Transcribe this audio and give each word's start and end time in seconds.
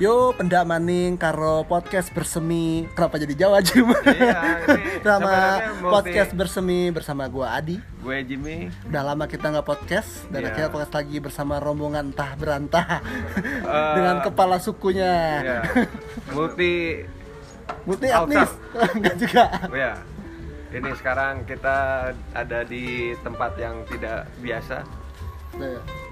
Yo 0.00 0.32
pendak 0.32 0.64
maning 0.64 1.12
karo 1.14 1.60
podcast 1.62 2.08
bersemi 2.10 2.88
Kenapa 2.90 3.20
jadi 3.20 3.36
Jawa 3.36 3.60
Jim? 3.60 3.84
Iya, 4.00 4.64
multi- 5.76 5.84
podcast 5.92 6.32
bersemi 6.32 6.88
bersama 6.88 7.28
gua 7.28 7.52
Adi 7.52 7.76
Gue 8.00 8.24
Jimmy. 8.24 8.72
Udah 8.88 9.04
lama 9.04 9.28
kita 9.28 9.52
nggak 9.52 9.66
podcast 9.66 10.24
Dan 10.26 10.40
Iya. 10.40 10.48
akhirnya 10.48 10.70
podcast 10.72 10.94
lagi 10.96 11.16
bersama 11.20 11.60
rombongan 11.60 12.10
entah 12.10 12.32
berantah 12.34 13.04
Eh, 13.70 13.92
Dengan 13.94 14.24
kepala 14.24 14.56
sukunya 14.56 15.12
Ya. 15.38 15.60
Multi 16.32 17.04
Multi 17.84 18.06
etnis. 18.08 18.50
Enggak 18.96 19.14
juga 19.16 19.44
ya. 19.70 19.92
Ini 20.70 20.90
sekarang 20.94 21.44
kita 21.44 21.76
ada 22.30 22.58
di 22.62 22.84
tempat 23.20 23.54
yang 23.54 23.82
tidak 23.86 24.26
biasa. 24.38 24.82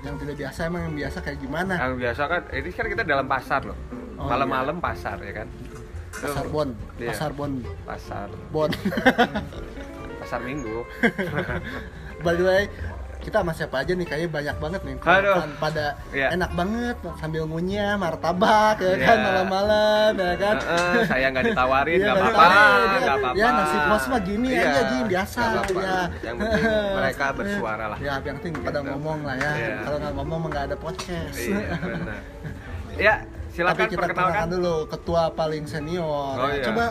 Yang 0.03 0.15
tidak 0.25 0.37
biasa 0.41 0.59
emang 0.67 0.83
yang 0.91 0.97
biasa 0.99 1.19
kayak 1.23 1.39
gimana? 1.39 1.73
Yang 1.79 1.95
biasa 2.03 2.23
kan 2.27 2.43
ini 2.51 2.69
kan 2.75 2.87
kita 2.91 3.03
dalam 3.07 3.27
pasar 3.31 3.61
loh. 3.67 3.79
Oh, 4.19 4.27
Malam-malam 4.27 4.83
pasar 4.83 5.19
ya 5.23 5.45
kan. 5.45 5.49
Pasar 6.11 6.47
Bon 6.51 6.69
Iya. 6.99 7.15
Pasar 7.15 7.31
Bon 7.37 7.53
Pasar 7.87 8.29
Bon 8.51 8.71
pasar 10.19 10.41
Minggu. 10.43 10.83
By 12.27 12.35
the 12.35 12.45
way 12.45 12.63
kita 13.29 13.39
sama 13.39 13.53
siapa 13.53 13.77
aja 13.79 13.93
nih 13.93 14.07
kayaknya 14.07 14.31
banyak 14.31 14.57
banget 14.57 14.81
nih 14.83 14.95
Aduh. 14.99 15.37
Kan 15.37 15.51
pada 15.59 15.87
Iya. 16.11 16.27
enak 16.33 16.51
banget 16.53 16.97
sambil 17.15 17.43
ngunyah 17.45 17.95
martabak 17.95 18.77
ya 18.79 18.89
Iya. 18.91 19.05
kan 19.05 19.19
malam-malam 19.21 20.13
ya 20.15 20.35
kan 20.35 20.57
Heeh, 20.59 21.03
saya 21.05 21.27
nggak 21.29 21.45
ditawarin, 21.47 21.93
Iya, 21.95 22.07
nggak 22.07 22.17
apa-apa, 22.25 22.47
nggak 22.99 23.17
apa-apa. 23.19 23.37
ya 23.37 23.49
nasi 23.53 23.77
kos 23.83 24.05
mah 24.07 24.21
gini 24.23 24.49
Iya, 24.51 24.65
aja 24.65 24.83
Jim 24.89 25.05
biasa 25.07 25.39
nggak 25.39 25.63
apa-apa. 25.63 25.81
ya 25.81 26.01
Yang 26.23 26.37
penting 26.39 26.65
mereka 26.99 27.25
bersuara 27.33 27.85
lah. 27.87 27.99
ya 27.99 28.13
yang 28.19 28.37
penting 28.39 28.53
pada 28.59 28.79
Gitu. 28.79 28.89
ngomong 28.89 29.19
lah 29.23 29.37
ya 29.37 29.53
Iya. 29.53 29.75
kalau 29.83 29.97
nggak 29.99 30.15
ngomong 30.17 30.41
nggak 30.47 30.65
ada 30.65 30.77
podcast 30.77 31.37
Iya, 31.37 31.59
benar. 31.79 32.21
Ya, 32.97 33.15
silakan 33.49 33.77
tapi 33.77 33.83
kita 33.89 34.01
perkenalkan. 34.01 34.33
kenalkan 34.33 34.49
dulu 34.51 34.75
ketua 34.89 35.23
paling 35.31 35.65
senior 35.65 36.35
Oh, 36.35 36.47
Ya, 36.47 36.55
iya. 36.55 36.65
coba 36.65 36.85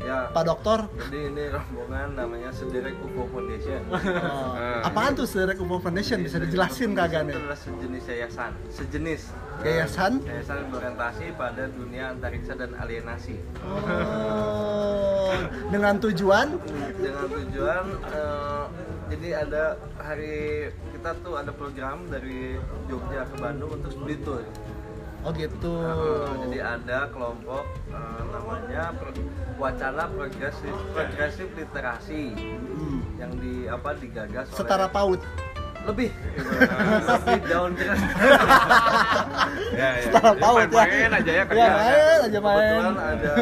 Ya, 0.00 0.32
Pak 0.32 0.42
Dokter 0.42 0.80
jadi 0.96 1.28
ini 1.28 1.44
rombongan 1.52 2.08
namanya 2.16 2.48
Sederek 2.50 2.96
UFO 2.98 3.28
Foundation. 3.28 3.84
oh, 3.92 4.56
Eh. 4.56 4.80
apaan 4.80 5.12
tuh 5.12 5.28
Sederek 5.28 5.60
UFO 5.60 5.76
Foundation? 5.76 6.24
Bisa 6.24 6.40
dijelasin 6.40 6.96
kagak 6.96 7.28
nih 7.28 7.36
Itu 7.36 7.40
adalah 7.44 7.60
sejenis 7.60 8.04
yayasan, 8.08 8.52
sejenis. 8.72 9.22
Yayasan? 9.60 10.12
Yayasan 10.24 10.58
berorientasi 10.72 11.24
pada 11.36 11.68
dunia 11.68 12.16
antariksa 12.16 12.56
dan 12.56 12.72
alienasi. 12.74 13.36
oh, 13.60 15.36
dengan 15.68 15.94
tujuan? 16.00 16.48
Dengan 16.96 17.26
tujuan 17.28 17.84
eh, 18.08 18.64
jadi 19.10 19.28
ada 19.36 19.64
hari 19.98 20.70
kita 20.96 21.10
tuh 21.20 21.34
ada 21.34 21.52
program 21.52 22.08
dari 22.08 22.56
Jogja 22.86 23.26
ke 23.26 23.36
Bandung 23.36 23.76
untuk 23.76 23.92
studi 23.92 24.16
tour. 24.22 24.40
Oh 25.20 25.32
gitu 25.32 25.74
Eh, 25.76 26.26
jadi 26.42 26.58
ada 26.74 26.98
kelompok 27.08 27.64
eh, 27.86 28.20
namanya 28.26 28.82
Pro- 28.94 29.28
Wacana 29.56 30.04
Progresif 30.08 30.74
Progresif 30.90 31.48
Literasi 31.52 32.24
Hmm. 32.70 33.00
yang 33.14 33.32
di 33.34 33.66
apa 33.66 33.92
digagas 33.94 34.48
oleh 34.48 34.56
setara 34.56 34.86
paut 34.86 35.20
lebih 35.82 36.08
lebih 37.10 37.38
down 37.42 37.72
keras 37.72 38.00
Ya, 39.70 39.88
ya. 39.94 40.02
Setara 40.02 40.30
Jadi 40.30 40.40
paut 40.40 40.60
ya. 40.62 40.68
main-main 40.70 41.12
aja 41.14 41.30
ya 41.30 41.44
kerja. 41.46 41.56
Ya, 41.58 41.70
main 41.70 42.20
aja 42.22 42.38
main. 42.38 42.56
kebetulan 42.58 42.96
ada 42.98 43.32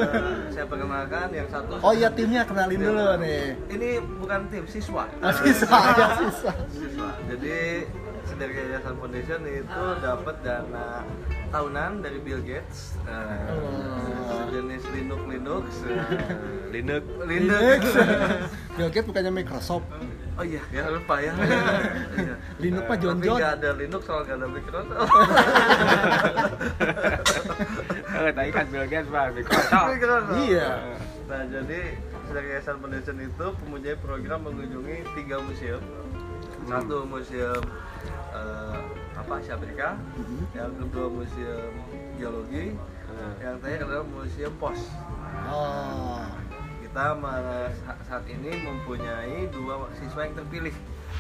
saya 0.49 0.67
perkenalkan 0.67 1.29
yang 1.33 1.49
satu 1.49 1.73
Oh 1.79 1.93
iya 1.93 2.09
timnya 2.11 2.43
kenalin 2.43 2.79
dulu 2.81 3.07
nih. 3.17 3.43
ini 3.71 3.89
bukan 4.17 4.41
tim 4.49 4.65
siswa 4.67 5.05
Oh, 5.17 5.33
siswa 5.37 5.79
ya 5.89 6.07
siswa. 6.17 6.53
siswa 6.69 7.09
jadi 7.29 7.59
dari 8.39 8.55
Yayasan 8.55 8.95
Foundation 8.97 9.41
itu 9.45 9.83
dapat 9.99 10.37
dana 10.41 11.03
tahunan 11.49 12.01
dari 12.01 12.19
Bill 12.19 12.39
Gates 12.41 12.95
eh, 13.03 13.51
Oh. 13.51 14.47
sejenis 14.47 14.83
Linux 14.91 15.21
Linux 15.27 15.65
Linux. 16.75 17.03
Linux. 17.25 17.83
Bill 18.77 18.89
Gates 18.89 19.07
bukannya 19.07 19.33
Microsoft. 19.35 19.87
oh 20.35 20.47
iya 20.47 20.63
ya 20.71 20.87
lupa 20.87 21.19
ya 21.19 21.35
Iya. 22.17 22.35
Linux 22.59 22.85
mah 22.85 22.97
John 22.97 23.17
tapi 23.17 23.27
John. 23.27 23.37
nggak 23.37 23.53
ada 23.57 23.71
Linux 23.75 24.03
kalau 24.05 24.23
nggak 24.23 24.37
ada 24.37 24.47
Microsoft 24.47 25.03
Eh, 28.19 28.33
tadi 28.33 28.51
kan 28.51 28.65
Bill 28.69 28.87
Gates 28.87 29.09
Pak, 29.09 29.25
Microsoft. 29.33 29.87
Microsoft. 29.89 30.39
Iya. 30.41 30.69
Nah, 31.25 31.43
jadi 31.45 31.81
dari 32.29 32.47
Yayasan 32.51 32.77
Foundation 32.79 33.17
itu 33.19 33.47
mempunyai 33.59 33.97
program 33.97 34.41
mengunjungi 34.43 34.97
tiga 35.15 35.37
museum. 35.41 35.83
Satu 36.67 37.05
museum 37.05 37.63
eh, 38.39 38.77
apa 39.19 39.33
Asia 39.43 39.59
Afrika, 39.59 39.99
Mhm. 40.15 40.43
yang 40.55 40.73
kedua 40.79 41.07
museum 41.11 41.73
geologi, 42.15 42.67
Hmm. 43.09 43.35
yang 43.43 43.57
terakhir 43.59 43.81
adalah 43.89 44.05
museum 44.07 44.55
pos. 44.57 44.81
Oh. 45.51 46.23
Kita 46.79 47.15
saat 48.03 48.25
ini 48.27 48.65
mempunyai 48.65 49.53
dua 49.53 49.87
siswa 49.95 50.25
yang 50.25 50.35
terpilih 50.35 50.73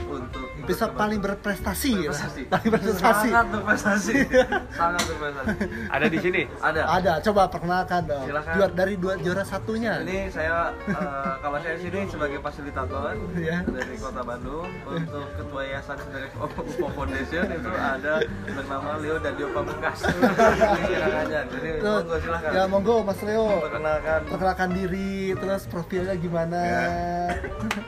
untuk 0.06 0.46
Bisa 0.62 0.84
paling 0.88 1.18
berprestasi 1.18 1.90
ya. 1.90 2.12
berprestasi. 2.12 2.40
Paling 2.46 2.70
berprestasi. 2.70 3.28
Sangat 3.28 3.46
berprestasi. 3.50 4.14
Sangat 4.78 5.02
berprestasi. 5.04 5.54
Ada 5.88 6.06
di 6.06 6.18
sini. 6.18 6.42
Ada. 6.60 6.80
Ada, 6.86 7.12
coba 7.24 7.42
perkenalkan 7.48 8.00
dong. 8.04 8.24
Silakan. 8.26 8.52
Juara 8.54 8.72
dari 8.72 8.94
dua 8.94 9.14
juara 9.16 9.42
satunya. 9.42 9.92
Ini 10.04 10.28
saya 10.28 10.70
eh, 10.86 11.32
kalau 11.40 11.58
saya 11.58 11.76
sini 11.80 12.00
sebagai 12.06 12.38
fasilitator 12.38 13.16
Iya. 13.34 13.64
dari 13.64 13.94
Kota 13.96 14.22
Bandung 14.22 14.68
untuk 14.84 15.26
ketua 15.34 15.60
yayasan 15.64 15.98
dari 16.12 16.28
UFO 16.36 16.86
Foundation 16.92 17.44
itu 17.48 17.70
ada 17.72 18.14
bernama 18.44 18.90
Leo 19.00 19.16
Dadio 19.18 19.46
Pamungkas. 19.50 19.98
Silakan 20.04 21.14
aja. 21.26 21.38
Jadi 21.48 21.70
monggo 21.80 22.16
silakan. 22.20 22.50
Ya 22.52 22.62
monggo 22.68 22.94
Mas 23.02 23.20
Leo. 23.24 23.46
Perkenalkan. 23.64 24.20
Perkenalkan 24.28 24.68
diri, 24.76 25.32
terus 25.34 25.62
profilnya 25.66 26.14
gimana? 26.14 26.60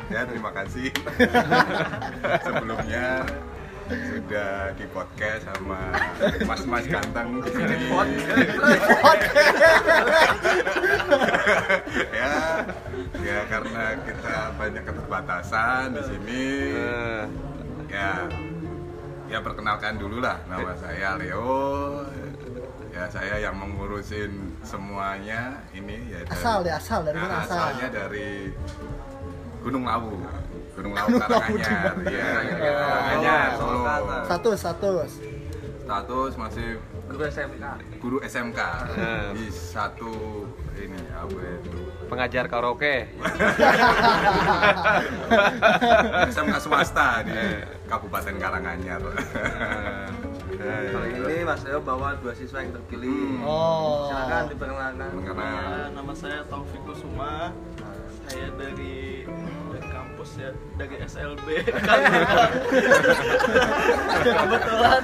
Ya 0.09 0.23
terima 0.31 0.51
kasih 0.51 0.89
sebelumnya 2.41 3.25
sudah 3.91 4.53
di 4.75 4.87
podcast 4.87 5.43
sama 5.45 5.91
mas-mas 6.45 6.87
ganteng 6.87 7.43
di 7.43 7.51
sini. 7.51 7.77
ya, 12.11 12.33
ya 13.19 13.39
karena 13.47 13.85
kita 14.01 14.35
banyak 14.55 14.83
keterbatasan 14.85 15.85
di 15.93 16.03
sini. 16.07 16.45
Eh, 16.75 17.25
Ya, 17.91 18.23
ya 19.27 19.43
perkenalkan 19.43 19.99
dulu 19.99 20.23
lah 20.23 20.39
nama 20.47 20.79
saya 20.79 21.19
Leo. 21.19 22.07
Ya 22.95 23.11
saya 23.11 23.43
yang 23.43 23.59
mengurusin 23.59 24.31
semuanya 24.63 25.59
ini 25.75 25.99
ya. 26.07 26.23
dari- 26.23 26.31
Asal 26.31 26.63
deh, 26.63 26.71
asal 26.71 27.03
dari 27.03 27.19
mana 27.19 27.35
Nah, 27.35 27.43
asal? 27.43 27.59
asalnya 27.59 27.89
dari 27.91 28.55
Gunung 29.59 29.91
Lawu. 29.91 30.23
Gunung 30.81 30.97
Lawu 30.97 31.13
Karanganyar. 31.21 31.93
Iya, 32.01 32.25
Oh. 32.57 32.81
Karanganyar, 32.81 33.49
Solo 33.53 33.77
Solo. 33.77 34.17
Satu, 34.25 34.51
satu. 34.57 34.91
Status 35.85 36.33
masih 36.37 36.69
Guru 37.05 37.27
SMK. 37.27 37.65
guru 37.99 38.19
SMK 38.23 38.61
Hmm. 38.95 39.35
di 39.35 39.51
satu 39.51 40.47
ini 40.73 40.95
apa 41.11 41.35
itu 41.59 41.79
pengajar 42.07 42.47
karaoke. 42.47 43.11
SMK 46.31 46.55
swasta 46.61 47.27
di 47.27 47.35
Kabupaten 47.85 48.39
Karanganyar. 48.39 49.03
Kali 50.61 51.11
ini 51.19 51.37
Mas 51.43 51.63
Leo 51.63 51.81
bawa 51.81 52.15
dua 52.17 52.31
siswa 52.33 52.63
yang 52.63 52.71
terpilih. 52.71 53.43
Oh. 53.43 54.07
Silakan 54.07 54.43
diperkenalkan. 54.47 55.11
Ya, 55.19 55.91
nama 55.91 56.13
saya 56.15 56.47
Taufik 56.47 56.87
Kusuma. 56.87 57.51
Saya 58.23 58.47
dari 58.55 59.10
kampus 60.41 60.49
ya, 60.49 60.53
dari 60.81 60.97
SLB. 61.05 61.47
Kebetulan 64.41 65.03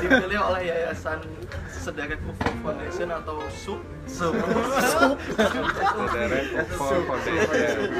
dipilih 0.00 0.40
oleh 0.40 0.62
Yayasan 0.72 1.20
Sederet 1.68 2.20
UFO 2.24 2.50
Foundation 2.64 3.08
atau 3.12 3.36
SUP. 3.52 3.80
Sup. 4.08 4.34
Saudara 5.92 6.38
UFO 6.40 6.86
Foundation. 7.04 7.90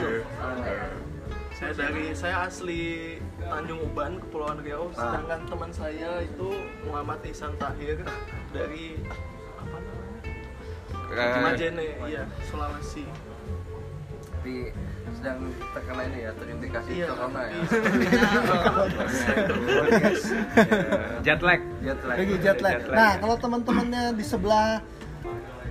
Saya 1.56 1.72
dari 1.72 2.12
saya 2.12 2.44
asli 2.44 3.16
Tanjung 3.40 3.80
Uban, 3.80 4.20
Kepulauan 4.20 4.60
Riau. 4.60 4.92
Sedangkan 4.92 5.40
teman 5.48 5.72
saya 5.72 6.20
itu 6.20 6.52
Muhammad 6.84 7.24
Ihsan 7.24 7.56
Tahir 7.56 8.04
dari 8.52 9.00
apa 9.56 9.76
namanya? 9.80 11.40
Majene, 11.48 11.96
iya, 12.12 12.28
Sulawesi. 12.50 13.08
Tapi 14.36 14.68
sedang 15.26 15.42
terkena 15.74 16.02
ini 16.06 16.18
ya, 16.22 16.30
terindikasi 16.38 16.90
Iya. 16.94 17.06
corona 17.10 17.40
ya. 17.42 17.58
jet 21.26 21.40
lag. 21.42 21.60
Jet 21.82 21.98
lag. 22.00 22.14
Lagi 22.14 22.34
jet 22.38 22.58
lag. 22.62 22.72
Jet 22.72 22.86
lag, 22.86 22.94
Nah, 22.94 23.12
kalau 23.18 23.34
teman-temannya 23.36 24.02
di 24.14 24.22
sebelah 24.22 24.78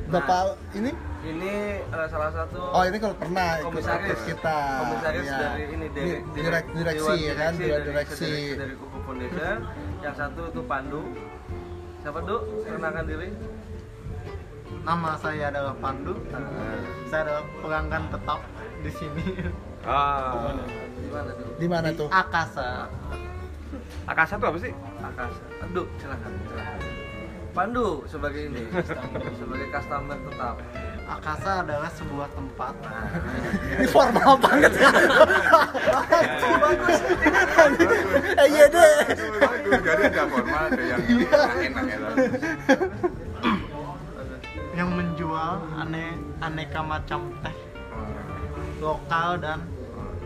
Bapak 0.06 0.60
ini 0.76 0.92
Ini 1.26 1.54
eh, 1.82 2.08
salah 2.12 2.30
satu 2.30 2.60
Oh 2.68 2.84
ini 2.84 3.00
kalau 3.00 3.16
pernah 3.16 3.58
ikut 3.58 3.72
Komisaris. 3.72 3.96
podcast 4.12 4.24
kita 4.28 4.58
komisaris 4.78 5.24
Ya. 5.26 5.38
dari 5.40 5.64
ini 5.72 5.86
dari 5.88 6.06
Di- 6.06 6.22
direk- 6.36 6.72
direksi 6.76 7.16
ya 7.18 7.34
kan, 7.34 7.54
direksi 7.56 7.88
direksi. 7.88 8.28
dari, 8.28 8.60
dari 8.60 8.74
Kuku 8.76 8.98
Foundation. 9.02 9.58
Yang 10.04 10.16
satu 10.20 10.42
itu 10.46 10.62
Pandu. 10.68 11.02
siapa 11.98 12.20
dulu 12.22 12.38
perkenalkan 12.62 13.06
diri 13.08 13.30
Nama 14.86 15.10
saya 15.18 15.50
adalah 15.54 15.74
Pandu. 15.78 16.14
Saya 17.10 17.22
adalah 17.30 17.44
pelanggan 17.62 18.04
tetap 18.10 18.40
di 18.82 18.92
sini. 18.94 19.26
Ah. 19.86 20.58
di 20.98 21.10
mana 21.14 21.32
dulu 21.38 21.52
Di 21.62 21.68
mana 21.70 21.88
tuh? 21.94 22.10
Akasa. 22.10 22.90
Akasa 24.10 24.34
tuh 24.42 24.48
apa 24.50 24.58
sih? 24.58 24.74
Akasa 25.02 25.46
aduh 25.62 25.86
silakan 26.02 26.32
silakan 26.50 26.80
Pandu 27.56 28.04
sebagai 28.10 28.52
ini 28.52 28.66
sebagai 29.40 29.68
customer 29.72 30.18
tetap 30.20 30.56
Akasa 31.06 31.62
adalah 31.62 31.86
sebuah 31.94 32.26
tempat. 32.34 32.74
Ini 33.78 33.86
formal 33.94 34.42
banget 34.42 34.74
ya. 34.74 34.90
Bagus. 36.58 37.00
Eh 38.42 38.48
iya 38.50 38.66
deh. 38.66 38.98
Jadi 39.70 40.02
ada 40.02 40.26
formal, 40.26 40.62
ada 40.66 40.82
yang 40.82 41.02
enak 41.62 41.86
ya. 41.86 41.98
menjual 45.46 45.78
ane 45.78 46.06
aneka 46.42 46.82
macam 46.82 47.30
teh 47.42 47.56
lokal 48.82 49.38
dan 49.40 49.60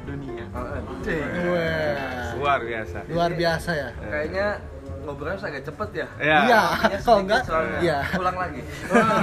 dunia. 0.07 0.45
Wah. 0.49 0.81
Luar 2.39 2.59
biasa. 2.63 2.97
Luar 3.11 3.31
biasa 3.35 3.69
ya. 3.75 3.89
kayaknya 3.99 4.47
ngobrolnya 4.99 5.37
harus 5.37 5.45
agak 5.47 5.63
cepet 5.63 5.89
ya 5.95 6.07
Ya. 6.19 6.37
Iya, 6.43 6.61
Ini 6.91 6.97
kalau 7.01 7.19
enggak 7.23 7.41
iya. 7.79 7.99
ulang 8.19 8.37
lagi 8.37 8.61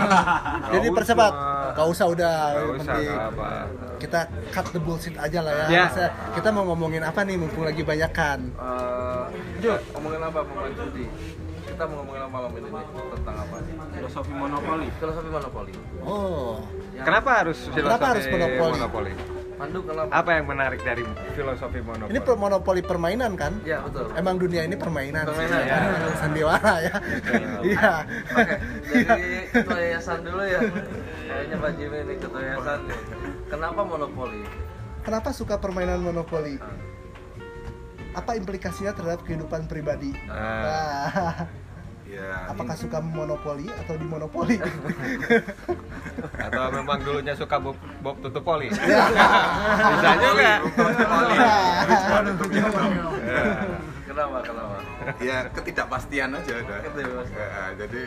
Jadi 0.73 0.87
percepat. 0.93 1.33
Gak 1.77 1.87
usah 1.93 2.07
udah. 2.09 2.37
Gak 2.55 2.67
usah, 2.81 2.97
apa. 3.29 3.49
Kita 4.01 4.21
cut 4.53 4.67
the 4.73 4.81
bullshit 4.81 5.17
aja 5.19 5.41
lah 5.43 5.53
ya. 5.53 5.67
Ya. 5.69 5.85
Bisa- 5.91 6.13
Kita 6.33 6.49
mau 6.55 6.65
ngomongin 6.65 7.03
apa 7.05 7.21
nih 7.25 7.37
mumpung 7.37 7.65
lagi 7.67 7.83
banyak 7.83 8.13
kan? 8.15 8.41
Eh, 8.57 9.25
Jok, 9.61 9.81
ngomongin 9.97 10.21
apa 10.23 10.39
pemain 10.45 10.73
judi? 10.73 11.05
Kita 11.77 11.85
mau 11.85 12.01
ngomongin 12.01 12.23
apa 12.25 12.33
malam 12.33 12.51
ini 12.57 12.69
nih? 12.73 12.85
Tentang 13.13 13.37
apa? 13.37 13.57
Filosofi 13.93 14.33
monopoli. 14.33 14.87
Filosofi 14.97 15.29
monopoli. 15.29 15.73
Oh. 16.01 16.57
Kenapa 16.97 17.31
harus 17.45 17.59
Kenapa 17.69 17.77
filosofi 17.77 18.09
harus 18.09 18.25
monopoli? 18.33 18.73
monopoli? 18.81 19.13
Pandu 19.57 19.81
kenapa? 19.85 20.09
Apa 20.09 20.31
yang 20.41 20.45
menarik 20.49 20.81
dari 20.81 21.05
filosofi 21.37 21.81
monopoli? 21.85 22.13
Ini 22.17 22.21
per- 22.25 22.41
monopoli 22.41 22.81
permainan 22.81 23.37
kan? 23.37 23.61
Ya 23.61 23.85
betul. 23.85 24.09
Emang 24.17 24.41
dunia 24.41 24.65
ini 24.65 24.73
permainan, 24.73 25.29
Permainan, 25.29 25.61
sih, 25.61 25.69
ya. 25.69 25.77
kan? 25.77 26.13
sandiwara 26.17 26.75
ya. 26.81 26.95
Iya. 27.61 27.93
Oke, 28.33 28.55
dari 29.05 29.29
ketua 29.53 29.77
yayasan 29.77 30.19
dulu 30.25 30.43
ya. 30.49 30.61
Kayaknya 31.29 31.57
Pak 31.61 31.71
Jimmy 31.77 31.99
nih 32.09 32.17
ketua 32.17 32.41
yayasan 32.41 32.79
nih. 32.89 32.99
Kenapa 33.53 33.81
monopoli? 33.85 34.41
Kenapa 35.05 35.29
suka 35.29 35.61
permainan 35.61 36.01
monopoli? 36.01 36.57
Apa 38.17 38.33
implikasinya 38.33 38.97
terhadap 38.97 39.29
kehidupan 39.29 39.69
pribadi? 39.69 40.17
Ah. 40.25 40.65
Nah, 40.65 41.37
Ya, 42.07 42.47
apakah 42.47 42.73
suka 42.73 43.03
monopoli 43.03 43.67
atau 43.69 43.95
dimonopoli? 43.95 44.57
Atau 46.39 46.63
memang 46.71 47.03
dulunya 47.03 47.35
suka 47.35 47.59
bob, 47.59 47.75
bob 48.01 48.17
tutup 48.23 48.43
poli? 48.43 48.71
Ya. 48.87 49.05
Bisa 49.91 50.11
juga. 50.17 50.53
Iya. 52.47 53.47
Kenapa? 54.07 54.37
Kenapa? 54.41 54.77
ya 55.19 55.39
ketidakpastian 55.51 56.31
aja 56.33 56.53
udah. 56.57 56.79
Ketidakpastian. 56.81 57.43
Ya, 57.43 57.65
jadi 57.77 58.03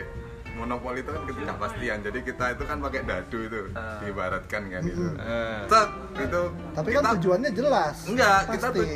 monopoli 0.56 0.98
itu 1.00 1.10
kan 1.12 1.22
ketidakpastian. 1.26 1.98
Jadi 2.02 2.18
kita 2.24 2.44
itu 2.50 2.62
kan 2.64 2.76
pakai 2.80 3.00
dadu 3.04 3.38
itu, 3.42 3.60
Ah. 3.72 4.00
diibaratkan 4.00 4.62
kan 4.66 4.82
itu. 4.82 5.04
Eh, 5.14 5.60
Tet, 5.68 5.88
itu 6.18 6.42
Tapi 6.72 6.88
kan 6.90 7.02
kita- 7.02 7.12
tujuannya 7.14 7.50
jelas. 7.52 7.96
Enggak, 8.08 8.38
kita 8.50 8.68
Pasti. 8.68 8.80
tuh 8.80 8.86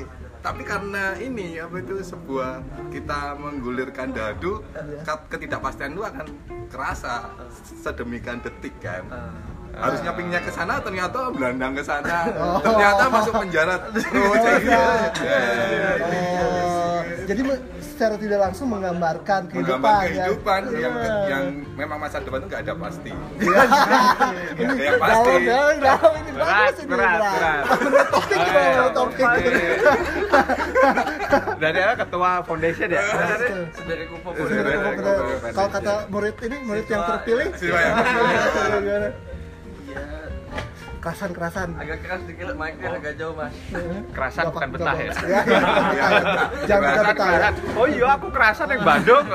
tapi 0.44 0.60
karena 0.60 1.16
ini 1.16 1.56
apa 1.56 1.80
itu 1.80 2.04
sebuah 2.04 2.60
kita 2.92 3.32
menggulirkan 3.34 4.12
dadu 4.12 4.60
Iya. 4.70 5.00
ket- 5.00 5.26
ketidakpastian 5.30 5.96
itu 5.96 6.04
akan 6.04 6.26
kerasa 6.68 7.32
sedemikian 7.80 8.38
detik 8.38 8.76
kan 8.78 9.08
Ah. 9.08 9.32
harusnya 9.80 10.12
pingnya 10.12 10.38
ke 10.38 10.52
sana 10.52 10.78
ternyata 10.78 11.32
belandang 11.32 11.72
ke 11.72 11.80
sana 11.80 12.28
Oh. 12.30 12.60
ternyata 12.60 13.08
masuk 13.08 13.32
penjara 13.34 13.74
terus 13.88 14.04
kayak 14.04 14.60
gitu. 14.60 14.70
Oh, 16.44 17.00
jadi 17.24 17.40
me- 17.42 17.64
secara 17.94 18.14
tidak 18.16 18.38
langsung 18.42 18.66
menggambarkan 18.68 19.40
kehidupan, 19.46 19.78
menggambar 19.78 20.02
ya. 20.02 20.26
kehidupan 20.26 20.60
yang 20.74 20.94
Iya. 20.94 21.14
yang 21.30 21.44
memang 21.74 21.98
masa 21.98 22.18
depan 22.18 22.38
itu 22.38 22.48
nggak 22.50 22.62
ada 22.62 22.74
pasti. 22.76 23.10
Iya. 23.10 23.62
Nggak 24.50 24.68
ada 24.74 24.82
yang 24.82 24.98
pasti. 24.98 25.30
Dalam, 25.30 25.78
dalam, 25.78 25.78
dalam. 25.78 26.12
Ini 26.14 26.30
Berat, 26.34 26.50
bagus 26.50 26.76
ini 26.76 26.90
berat, 26.90 27.14
berat. 27.14 27.64
Menurut 27.64 28.08
topik, 28.10 28.38
menurut 28.44 28.92
topik. 28.92 29.26
Dari 31.56 31.78
apa? 31.80 31.94
Ketua 31.96 32.30
foundation 32.42 32.88
ya? 32.90 33.02
Sudah, 33.72 33.96
Bener, 34.34 34.76
kalau 35.50 35.68
kata- 35.70 36.04
murid 36.08 36.34
ini, 36.42 36.56
murid 36.60 36.86
yang 36.86 37.02
terpilih, 37.06 37.48
kerasan-kerasan. 41.04 41.68
Agak 41.76 41.98
keras 42.00 42.20
dikit, 42.24 42.46
mic-nya 42.54 42.88
agak 42.90 43.12
jauh 43.14 43.36
mas. 43.36 43.52
Kerasan 44.10 44.40
Nggak 44.40 44.48
bukan 44.50 44.64
apa- 44.64 44.74
betah 44.74 44.88
nggak 44.90 45.04
ya? 45.04 45.12
apa- 45.12 45.20
ya, 45.20 45.40
ya, 45.44 45.60
ya. 45.92 46.08
Jangan 46.64 46.80
kita 46.82 46.96
Kerasan, 46.96 47.12
betah 47.12 47.28
ya. 47.28 47.36
Kerasan. 47.36 47.54
Oh 47.74 47.86
iya 47.86 48.06
aku 48.10 48.26
kerasan 48.30 48.66
yang 48.66 48.82
Bandung. 48.82 49.24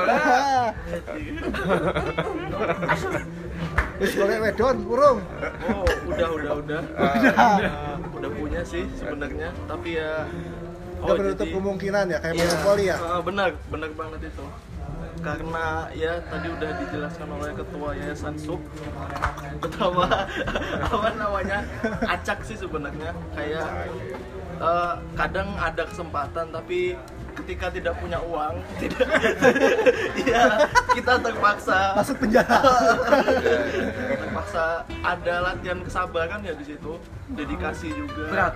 Wis 4.00 4.16
golek 4.16 4.38
wedon, 4.40 4.76
urung. 4.82 5.18
Oh, 5.62 5.84
udah 6.08 6.28
udah 6.32 6.52
udah. 6.58 6.80
Udah. 7.20 7.60
udah 8.10 8.30
punya 8.32 8.60
sih 8.62 8.88
sebenarnya, 8.94 9.52
tapi 9.66 9.94
ya 9.94 10.24
Nggak 11.00 11.16
menutup 11.16 11.48
kemungkinan 11.50 12.04
ya, 12.08 12.18
kayak 12.18 12.34
Iya, 12.34 12.44
monopoli 12.46 12.84
ya. 12.86 12.96
eh, 12.98 13.20
benar, 13.22 13.48
benar 13.68 13.90
banget 13.94 14.20
itu. 14.26 14.44
Karena 15.20 15.84
ya 15.92 16.16
tadi 16.32 16.48
udah 16.48 16.70
dijelaskan 16.80 17.28
oleh 17.28 17.52
ketua 17.52 17.88
Yayasan 17.96 18.36
Sub. 18.40 18.60
Betapa 19.60 20.24
apa 20.80 21.08
namanya 21.16 21.64
acak 22.08 22.40
sih 22.44 22.56
sebenarnya. 22.56 23.12
Kayak 23.36 23.68
eh, 24.60 24.94
kadang 25.14 25.48
ada 25.60 25.84
kesempatan 25.84 26.48
tapi 26.52 26.96
ketika 27.40 27.66
tidak 27.70 27.94
punya 27.96 28.18
uang 28.22 28.54
tidak 28.80 29.08
ya 30.20 30.44
kita 30.90 31.12
terpaksa 31.18 31.78
Masuk 31.94 32.16
penjara. 32.18 32.58
terpaksa 34.20 34.64
ada 35.00 35.34
latihan 35.42 35.78
kesabaran 35.80 36.40
ya 36.40 36.52
di 36.52 36.64
situ 36.66 36.92
dedikasi 37.30 37.88
juga 37.90 38.26
Berat. 38.28 38.54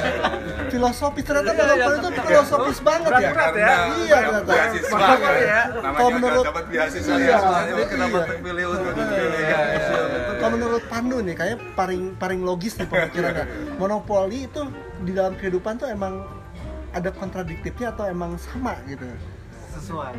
filosofis 0.72 1.22
ternyata 1.22 1.50
Iya, 1.52 1.58
monopoli 1.58 1.76
iya, 1.84 1.86
itu 1.92 2.08
tapi- 2.10 2.26
filosofis 2.26 2.78
banget 2.80 3.00
ya. 3.02 3.12
Berat-berat 3.12 3.52
karena 3.52 3.76
Iya, 3.94 4.16
ternyata. 4.16 4.48
beasiswa 4.48 4.98
kan. 4.98 5.34
ya. 5.36 5.60
Kalau 5.92 6.10
menurut- 6.10 6.46
dapat 6.46 6.64
beasiswa 6.66 7.14
Iya. 7.14 7.36
ya 7.68 7.86
kenapa 7.86 8.16
Iya. 8.16 8.26
terpilih 8.26 8.64
untuk 8.66 8.92
dipilih 8.94 9.42
Kalau 10.34 10.50
menurut 10.50 10.82
Pandu 10.84 11.16
nih, 11.20 11.34
kayak 11.34 11.56
paling 11.72 12.02
paling 12.16 12.40
logis 12.42 12.74
nih 12.74 12.88
pemikirannya. 12.88 13.44
Monopoli 13.76 14.38
itu 14.42 14.60
di 15.00 15.12
dalam 15.12 15.34
kehidupan 15.34 15.76
tuh 15.76 15.86
emang 15.86 16.24
ada 16.92 17.08
kontradiktifnya 17.10 17.92
atau 17.96 18.04
emang 18.08 18.36
sama 18.36 18.76
gitu. 18.84 19.08
Sesuai. 19.72 20.14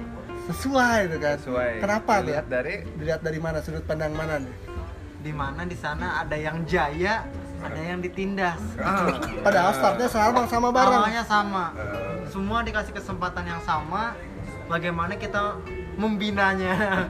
Sesuai 0.50 0.98
itu 1.08 1.18
kan. 1.22 1.38
Sesuai. 1.38 1.72
Kenapa 1.80 2.13
tuh? 2.20 2.25
Dilihat 2.27 2.48
dari 2.50 2.74
Dilihat 2.98 3.22
dari 3.22 3.39
mana? 3.39 3.62
Sudut 3.62 3.86
pandang 3.86 4.13
mana 4.18 4.42
nih? 4.42 4.56
Di 5.24 5.32
mana 5.32 5.63
di 5.63 5.77
sana 5.77 6.20
ada 6.20 6.36
yang 6.36 6.68
jaya, 6.68 7.24
ada 7.63 7.80
yang 7.80 8.03
ditindas. 8.03 8.60
Padahal 9.46 9.72
startnya 9.72 10.10
sama 10.12 10.44
sama 10.50 10.74
bareng. 10.74 11.00
Awalnya 11.00 11.24
sama. 11.24 11.72
Semua 12.27 12.60
dikasih 12.65 12.92
kesempatan 12.92 13.48
yang 13.48 13.62
sama. 13.63 14.18
Bagaimana 14.68 15.15
kita 15.15 15.62
membinanya? 15.96 17.08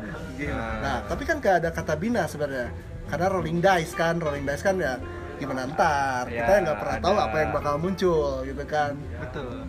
Nah, 0.83 0.97
tapi 1.07 1.23
kan 1.23 1.39
gak 1.39 1.63
ada 1.63 1.69
kata 1.71 1.95
bina 1.95 2.27
sebenarnya. 2.27 2.69
Karena 3.07 3.27
rolling 3.31 3.59
dice 3.63 3.93
kan, 3.95 4.19
rolling 4.19 4.43
dice 4.43 4.61
kan 4.65 4.75
ya 4.77 4.99
gimana 5.43 5.67
ntar. 5.67 6.23
Ya, 6.31 6.47
Kita 6.47 6.51
nggak 6.63 6.77
pernah 6.79 6.97
tahu 7.03 7.15
ada. 7.19 7.25
apa 7.27 7.35
yang 7.43 7.51
bakal 7.51 7.73
muncul 7.75 8.27
gitu 8.47 8.63
kan. 8.63 8.91
Betul. 9.19 9.67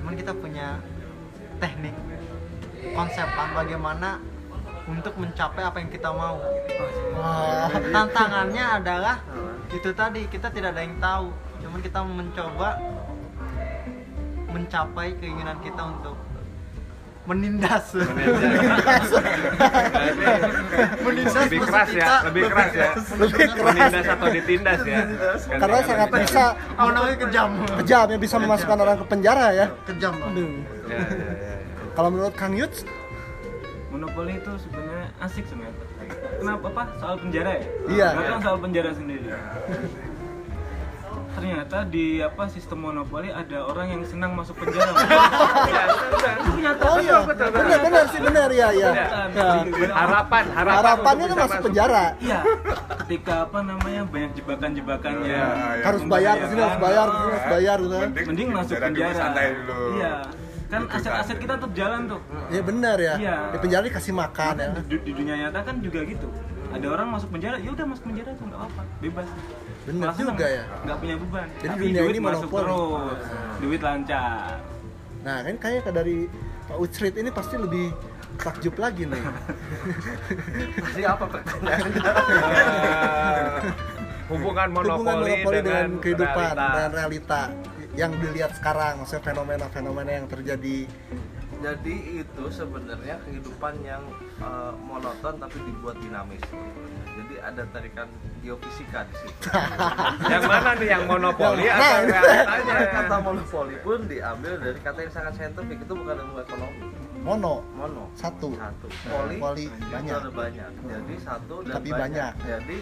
Cuman 0.00 0.12
kita 0.16 0.32
punya 0.32 0.68
teknik 1.60 1.94
konsepan 2.96 3.48
bagaimana 3.54 4.18
untuk 4.88 5.14
mencapai 5.14 5.62
apa 5.62 5.76
yang 5.78 5.90
kita 5.92 6.10
mau. 6.10 6.40
Wah, 7.14 7.70
Tantangannya 7.70 8.64
adalah 8.82 9.16
itu 9.70 9.92
tadi 9.94 10.26
kita 10.26 10.48
tidak 10.50 10.74
ada 10.74 10.82
yang 10.82 10.96
tahu. 10.98 11.28
Cuman 11.62 11.78
kita 11.78 12.00
mencoba 12.02 12.68
mencapai 14.50 15.16
keinginan 15.16 15.56
kita 15.62 15.80
untuk 15.80 16.16
menindas. 17.22 17.84
menindas 21.02 21.34
lebih 21.46 21.58
maksud 21.62 21.70
keras 21.70 21.90
ya, 21.94 22.06
lebih 22.26 22.42
keras 22.50 22.72
ya. 22.74 22.90
Lebih 23.14 23.46
keras. 23.54 23.66
Menindas 23.70 24.06
atau 24.10 24.26
ditindas 24.28 24.80
ya. 24.82 24.98
karena 25.46 25.78
sangat 25.86 26.08
bisa 26.10 26.44
Oh, 26.74 26.90
namanya 26.90 27.16
kejam. 27.22 27.50
kejam 27.82 28.06
ya 28.10 28.18
bisa 28.18 28.36
memasukkan 28.38 28.78
orang 28.82 28.96
ke 28.98 29.06
penjara 29.06 29.46
ya. 29.54 29.66
Kejam. 29.86 30.14
Ya, 30.18 30.26
ya, 30.26 30.98
ya, 30.98 31.30
ya. 31.30 31.54
Kalau 31.92 32.08
menurut 32.10 32.34
Kang 32.34 32.56
Yuts, 32.56 32.82
Monopoli 33.92 34.40
itu 34.40 34.52
sebenarnya 34.56 35.06
asik 35.20 35.44
sebenarnya. 35.44 35.76
Kenapa 36.40 36.66
apa? 36.72 36.82
Soal 36.96 37.16
penjara 37.20 37.50
ya? 37.60 37.64
Iya. 37.92 38.08
Soal 38.40 38.58
penjara 38.58 38.90
sendiri? 38.96 39.28
Ternyata 41.32 41.78
di 41.84 42.04
apa 42.18 42.44
sistem 42.46 42.78
monopoli 42.82 43.28
ada 43.28 43.58
orang 43.62 43.88
yang 43.90 44.02
senang 44.04 44.32
masuk 44.32 44.52
penjara 44.54 44.92
Ya, 45.72 45.84
benar. 45.88 46.34
itu 46.36 46.50
kenyataan 46.52 46.86
Oh 46.86 46.98
iya, 46.98 47.18
benar 47.24 47.78
benar 47.80 48.04
sih 48.06 48.20
benar 48.20 48.48
ya 48.50 48.68
ya. 48.70 48.90
Harapan, 49.90 50.44
harapan 50.48 50.74
Harapannya 50.76 51.24
bisa 51.26 51.36
masuk 51.38 51.60
penjara. 51.64 52.04
iya 52.18 52.40
ketika 53.02 53.34
apa 53.44 53.58
namanya 53.60 54.02
banyak 54.04 54.30
jebakan-jebakannya 54.34 55.26
Ya, 55.26 55.44
ya. 55.74 55.84
Harus 55.84 56.02
bayar, 56.04 56.34
ke 56.34 56.46
sini 56.46 56.60
harus 56.60 56.78
bayar, 56.78 57.06
ke 57.06 57.16
sini 57.16 57.30
harus 57.30 57.46
bayar 57.48 57.78
gitu. 57.78 57.92
kan. 57.92 58.08
mending 58.26 58.48
masuk 58.50 58.76
penjara 58.78 59.24
iya 59.92 60.14
kan 60.68 60.82
aset-aset 60.88 61.28
kan. 61.28 61.38
kita 61.38 61.52
tetap 61.58 61.72
jalan 61.72 62.00
tuh 62.06 62.20
Ya 62.48 62.60
benar 62.62 62.96
ya. 62.98 63.14
Iya. 63.18 63.36
Di 63.50 63.58
penjara 63.58 63.82
dikasih 63.84 64.12
makan 64.12 64.54
ya. 64.56 64.68
di, 64.82 64.96
di 65.00 65.12
dunia 65.12 65.34
nyata 65.38 65.60
kan 65.62 65.76
juga 65.80 66.00
gitu 66.02 66.28
ada 66.72 66.86
orang 66.88 67.08
masuk 67.10 67.28
penjara 67.28 67.56
ya 67.56 67.68
udah 67.68 67.84
masuk 67.84 68.04
penjara 68.06 68.32
tuh 68.32 68.44
nggak 68.48 68.62
apa 68.62 68.82
bebas 68.98 69.28
Bener 69.82 69.98
Malah 70.00 70.14
seneng, 70.14 70.30
juga 70.32 70.46
ya. 70.46 70.64
nggak 70.80 70.96
punya 70.96 71.14
beban 71.18 71.46
Jadi 71.52 71.66
Tapi 71.68 71.82
dunia 71.82 72.00
duit 72.00 72.12
ini 72.12 72.20
masuk 72.20 72.48
monopoli. 72.48 72.62
terus 72.62 73.20
duit 73.58 73.80
lancar 73.80 74.54
Nah 75.20 75.36
kan 75.40 75.54
kayak 75.56 75.86
dari 75.88 76.16
Pak 76.62 76.78
Ucrit 76.78 77.14
ini 77.14 77.30
pasti 77.30 77.54
lebih 77.56 77.86
takjub 78.34 78.74
lagi 78.74 79.04
nih. 79.04 79.22
Tadi 80.84 81.02
apa 81.04 81.24
pertanyaannya? 81.28 82.02
Eh, 82.02 83.48
hubungan 84.32 84.68
monopoli, 84.72 84.90
Hubungan 84.90 85.16
monopoli 85.20 85.58
dengan, 85.60 85.88
kehidupan 86.00 86.48
realita. 86.48 86.66
dan 86.72 86.90
realita 86.90 87.42
yang 87.92 88.12
dilihat 88.16 88.56
sekarang, 88.56 88.98
maksudnya 88.98 89.20
fenomena-fenomena 89.22 90.10
yang 90.12 90.26
terjadi. 90.26 90.88
Jadi 91.60 91.94
itu 92.18 92.44
sebenarnya 92.48 93.20
kehidupan 93.22 93.74
yang 93.80 94.02
eh, 94.40 94.72
monoton 94.80 95.34
tapi 95.36 95.58
dibuat 95.60 96.00
dinamis. 96.00 96.42
Jadi 97.12 97.34
ada 97.38 97.62
tarikan 97.68 98.08
geofisika 98.40 99.04
di 99.04 99.14
situ. 99.20 99.48
yang 100.32 100.42
mana 100.48 100.70
nih 100.74 100.88
yang 100.88 101.04
monopoli 101.04 101.68
Nah, 101.68 101.76
atau 101.76 102.00
realitanya 102.08 102.86
kata 102.88 103.16
monopoli 103.20 103.76
pun 103.84 103.98
diambil 104.08 104.52
dari 104.56 104.80
kata 104.80 104.98
yang 105.04 105.12
sangat 105.12 105.32
saintifik 105.36 105.78
itu 105.84 105.92
bukan 105.92 106.16
ilmu 106.16 106.36
ekonomi. 106.40 106.80
Mono 107.22 107.62
Mono 107.78 108.10
satu, 108.18 108.50
satu. 108.56 108.88
Poli, 109.06 109.36
Poli 109.38 109.64
itu 109.70 109.86
banyak. 109.92 110.16
ada 110.18 110.30
banyak. 110.32 110.70
Jadi 110.82 111.14
satu 111.20 111.54
dan 111.62 111.74
Tapi 111.78 111.88
banyak. 111.88 112.02
banyak. 112.02 112.32
Jadi 112.42 112.76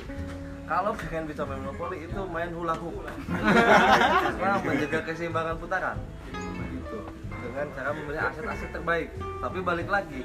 kalau 0.64 0.90
pengen 0.94 1.24
bisa 1.26 1.42
main 1.44 1.60
monopoli 1.60 1.96
itu 2.06 2.20
main 2.24 2.50
hula 2.54 2.74
hoop. 2.78 2.94
Karena 3.02 4.56
menjaga 4.64 5.00
keseimbangan 5.04 5.56
putaran. 5.58 5.96
Begitu. 6.32 6.98
Dengan 7.28 7.66
cara 7.74 7.90
memilih 7.90 8.22
aset-aset 8.22 8.70
terbaik. 8.70 9.08
Tapi 9.42 9.58
balik 9.60 9.88
lagi, 9.90 10.20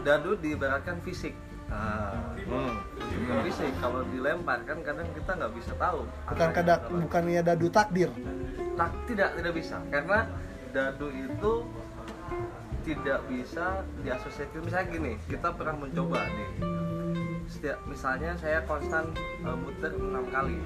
dadu 0.00 0.38
diibaratkan 0.38 1.02
fisik. 1.02 1.34
Nah, 1.70 2.10
Hmm. 2.42 2.74
fisik 3.40 3.70
kalau 3.78 4.02
dilempar 4.04 4.58
kan 4.64 4.82
kadang 4.82 5.06
kita 5.12 5.30
nggak 5.32 5.52
bisa 5.54 5.72
tahu. 5.76 6.02
Bukan 6.02 6.34
arahnya 6.36 6.50
kada 6.52 6.74
ke 6.76 6.88
mana. 6.88 7.00
bukannya 7.00 7.40
dadu 7.44 7.66
takdir. 7.70 8.10
Tak, 8.74 8.90
tidak 9.06 9.30
tidak 9.34 9.52
bisa 9.54 9.76
karena 9.86 10.18
dadu 10.70 11.08
itu 11.08 11.52
tidak 12.80 13.20
bisa 13.28 13.66
diasosiasikan 14.00 14.62
misalnya 14.62 14.86
gini 14.88 15.12
kita 15.26 15.52
pernah 15.52 15.76
mencoba 15.76 16.24
nih 16.24 16.50
setiap 17.44 17.76
misalnya 17.84 18.32
saya 18.34 18.64
konstan 18.64 19.12
uh, 19.42 19.52
muter 19.52 19.92
enam 19.92 20.24
kali 20.26 20.56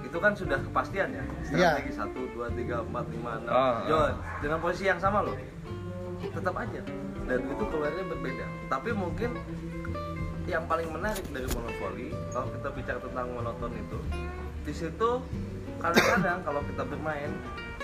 itu 0.00 0.14
kan 0.14 0.32
sudah 0.32 0.62
kepastian 0.62 1.10
ya 1.10 1.24
Iya. 1.50 1.74
strategi 1.74 1.92
satu 1.92 2.20
dua 2.30 2.46
tiga 2.52 2.80
empat 2.82 3.04
lima 3.10 3.32
enam 3.36 3.50
Ah, 3.50 3.82
John 3.84 4.14
dengan 4.38 4.58
posisi 4.60 4.86
yang 4.86 5.00
sama 5.00 5.26
loh 5.26 5.34
tetap 6.22 6.54
aja 6.54 6.80
dan 7.24 7.38
itu 7.40 7.64
keluarnya 7.66 8.04
berbeda 8.06 8.46
tapi 8.68 8.90
mungkin 8.94 9.30
yang 10.46 10.64
paling 10.66 10.88
menarik 10.90 11.24
dari 11.30 11.46
monopoli 11.54 12.08
kalau 12.34 12.48
kita 12.50 12.68
bicara 12.74 12.98
tentang 12.98 13.26
monoton 13.30 13.72
itu 13.74 13.98
di 14.62 14.74
situ 14.74 15.10
kadang-kadang 15.78 16.38
kalau 16.46 16.60
kita 16.66 16.82
bermain 16.86 17.30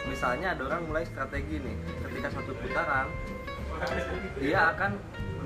misalnya 0.07 0.55
ada 0.55 0.63
orang 0.71 0.83
mulai 0.87 1.05
strategi 1.07 1.59
nih 1.59 1.77
ketika 2.07 2.39
satu 2.39 2.55
putaran 2.63 3.07
dia 4.39 4.75
akan 4.75 4.91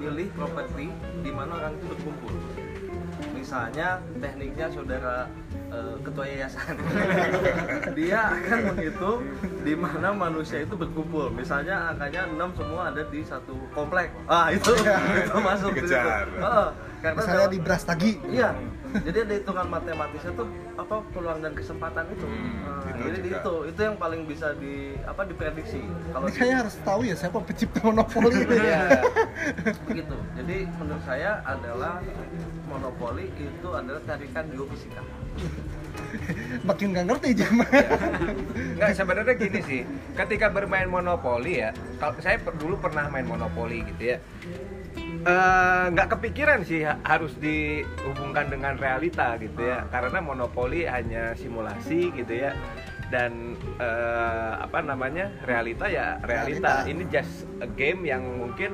milih 0.03 0.29
properti 0.35 0.91
di 1.23 1.31
mana 1.31 1.63
orang 1.63 1.73
itu 1.79 1.87
berkumpul. 1.95 2.35
Misalnya 3.37 4.03
tekniknya 4.19 4.67
saudara 4.73 5.31
eh, 5.71 5.95
ketua 6.03 6.25
yayasan. 6.27 6.75
Dia 7.99 8.35
akan 8.35 8.59
menghitung 8.73 9.21
di 9.63 9.75
mana 9.79 10.11
manusia 10.11 10.67
itu 10.67 10.75
berkumpul. 10.75 11.31
Misalnya 11.31 11.95
angkanya 11.95 12.27
6 12.35 12.59
semua 12.59 12.91
ada 12.91 13.03
di 13.07 13.21
satu 13.23 13.55
komplek. 13.71 14.11
Ah 14.27 14.51
itu 14.51 14.75
itu 14.75 15.39
masuk 15.39 15.71
di 15.77 15.87
situ. 15.87 16.11
Karena 17.03 17.19
Misalnya 17.19 17.41
dalam- 17.43 17.51
di 17.51 17.59
Brastagi. 17.59 18.13
Iya. 18.25 18.51
Jadi 18.93 19.19
ada 19.19 19.35
hitungan 19.35 19.67
matematisnya 19.67 20.33
tuh 20.33 20.47
apa 20.75 20.95
peluang 21.11 21.41
dan 21.41 21.53
kesempatan 21.53 22.05
itu. 22.09 22.23
Hmm, 22.23 22.61
Nah, 22.63 22.85
itu 22.85 23.03
jadi 23.09 23.19
juga. 23.25 23.39
itu 23.39 23.55
itu 23.67 23.81
yang 23.83 23.97
paling 23.97 24.23
bisa 24.23 24.49
di 24.55 24.75
apa 25.03 25.23
diprediksi. 25.25 25.81
Kalau 26.13 26.27
Ini 26.27 26.37
kayaknya 26.37 26.57
harus 26.61 26.77
tahu 26.79 27.01
ya 27.03 27.15
siapa 27.17 27.39
pencipta 27.41 27.79
monopoli 27.83 28.37
ini. 28.39 28.55
Iya. 28.55 28.81
begitu. 29.83 30.17
Jadi 30.39 30.57
menurut 30.73 31.03
saya 31.03 31.31
adalah 31.43 31.95
monopoli 32.65 33.27
itu 33.35 33.69
adalah 33.73 34.03
tarikan 34.05 34.45
geofisika. 34.47 35.03
Makin 36.63 36.87
nggak 36.93 37.07
ngerti 37.07 37.29
jam. 37.35 37.55
Nggak 38.77 38.91
sebenarnya 38.95 39.35
gini 39.35 39.61
sih, 39.63 39.81
ketika 40.15 40.47
bermain 40.49 40.87
monopoli 40.87 41.59
ya, 41.59 41.71
kalau 41.97 42.13
saya 42.19 42.37
dulu 42.55 42.77
pernah 42.77 43.09
main 43.09 43.25
monopoli 43.25 43.81
gitu 43.87 44.03
ya, 44.07 44.19
eh, 45.21 45.85
nggak 45.93 46.09
kepikiran 46.17 46.65
sih 46.65 46.89
ha- 46.89 47.01
harus 47.05 47.37
dihubungkan 47.37 48.49
dengan 48.49 48.81
realita 48.81 49.37
gitu 49.37 49.69
ya, 49.69 49.85
karena 49.93 50.19
monopoli 50.25 50.89
hanya 50.89 51.37
simulasi 51.37 52.09
gitu 52.17 52.33
ya, 52.33 52.57
dan 53.13 53.55
eh, 53.77 54.53
apa 54.57 54.81
namanya 54.81 55.29
realita 55.45 55.87
ya 55.93 56.17
realita. 56.25 56.85
Realita. 56.85 56.91
Ini 56.91 57.05
just 57.13 57.45
a 57.61 57.69
game 57.69 58.09
yang 58.09 58.25
mungkin 58.25 58.73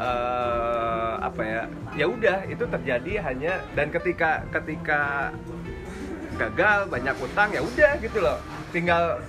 eh, 0.00 1.14
apa 1.20 1.42
ya, 1.44 1.62
ya 1.92 2.06
udah 2.08 2.48
itu 2.48 2.64
terjadi 2.64 3.20
hanya 3.20 3.60
dan 3.76 3.92
ketika 3.92 4.48
ketika 4.48 5.30
gagal 6.40 6.88
banyak 6.88 7.12
utang 7.20 7.52
ya 7.52 7.60
udah 7.60 8.00
gitu 8.00 8.16
loh 8.24 8.40
tinggal 8.72 9.20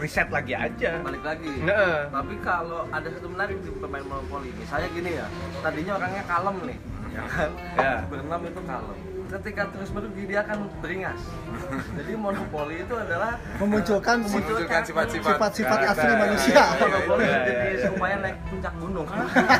riset 0.00 0.28
lagi 0.32 0.52
aja 0.56 0.92
Balik 1.04 1.22
lagi. 1.24 1.52
Heeh. 1.64 1.98
Tapi 2.08 2.34
kalau 2.40 2.88
ada 2.88 3.08
satu 3.10 3.28
menarik 3.28 3.56
di 3.60 3.70
pemain 3.76 4.04
monopoli, 4.06 4.50
misalnya 4.56 4.88
gini 4.92 5.10
ya, 5.18 5.26
tadinya 5.60 5.92
orangnya 6.00 6.22
kalem 6.24 6.56
nih, 6.68 6.78
ya 7.12 7.22
kan? 7.28 7.50
Ya. 7.76 7.94
Berenam 8.08 8.40
itu 8.46 8.60
kalem. 8.64 8.98
Ketika 9.32 9.62
terus 9.72 9.88
merugi 9.96 10.22
dia 10.28 10.40
akan 10.44 10.58
beringas. 10.84 11.20
Jadi 11.96 12.12
monopoli 12.20 12.84
itu 12.84 12.94
adalah 12.96 13.40
Memunculkan 13.56 14.16
Memunculkan 14.20 14.80
sifat-sifat 14.84 15.32
sifat-sifat 15.32 15.78
asli 15.88 16.12
manusia. 16.20 16.52
Iya, 16.52 16.64
iya, 16.68 16.80
monopoli 16.84 17.24
iya, 17.24 17.38
jadi 17.48 17.52
iya, 17.52 17.72
iya. 17.72 17.86
supaya 17.88 18.14
naik 18.20 18.36
puncak 18.48 18.74
gunung. 18.76 19.06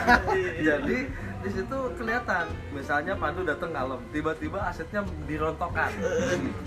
jadi 0.68 0.98
di 1.42 1.50
situ 1.50 1.78
kelihatan, 1.94 2.46
misalnya 2.70 3.12
Pandu 3.12 3.42
datang 3.42 3.70
kalem, 3.70 3.98
tiba-tiba 4.08 4.62
asetnya 4.62 5.02
dirontokkan, 5.26 5.90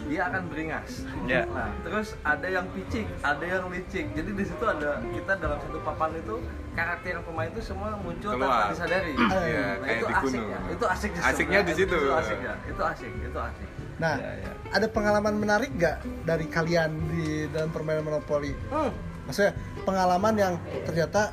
dia 0.06 0.28
akan 0.28 0.52
beringas. 0.52 1.08
Ya. 1.24 1.48
Nah, 1.48 1.72
terus 1.82 2.20
ada 2.22 2.44
yang 2.44 2.68
picik, 2.70 3.08
ada 3.22 3.40
yang 3.42 3.66
licik. 3.68 4.12
Jadi 4.12 4.32
di 4.32 4.44
situ 4.44 4.62
ada 4.62 5.00
kita 5.02 5.34
dalam 5.40 5.58
satu 5.58 5.80
papan 5.80 6.12
itu 6.16 6.36
karakter 6.76 7.24
pemain 7.24 7.48
itu 7.48 7.62
semua 7.64 7.96
muncul 7.96 8.36
Keluar. 8.36 8.68
tanpa 8.68 8.72
disadari. 8.76 9.12
Iya, 9.12 9.24
Nah, 9.26 9.42
kayak 9.80 9.96
itu 9.96 10.06
di 10.06 10.14
asik 10.14 10.24
gunung. 10.28 10.46
ya. 10.46 10.60
Itu 10.68 10.86
asik 10.86 11.10
di 11.10 11.20
Asiknya 11.24 11.60
di 11.64 11.74
situ. 11.74 11.96
Itu 11.96 12.14
asik 12.14 12.40
ya. 12.40 12.54
Itu 12.68 12.82
asik, 12.84 13.12
itu 13.16 13.40
asik. 13.40 13.70
Nah, 13.96 14.16
Ya, 14.20 14.32
ya. 14.38 14.52
ada 14.76 14.88
pengalaman 14.92 15.34
menarik 15.40 15.72
nggak 15.72 15.98
dari 16.28 16.46
kalian 16.46 16.92
di 17.08 17.48
dalam 17.48 17.72
permainan 17.72 18.04
monopoli? 18.04 18.52
Hmm. 18.68 18.92
Maksudnya 19.24 19.56
pengalaman 19.82 20.34
yang 20.36 20.54
ternyata 20.84 21.32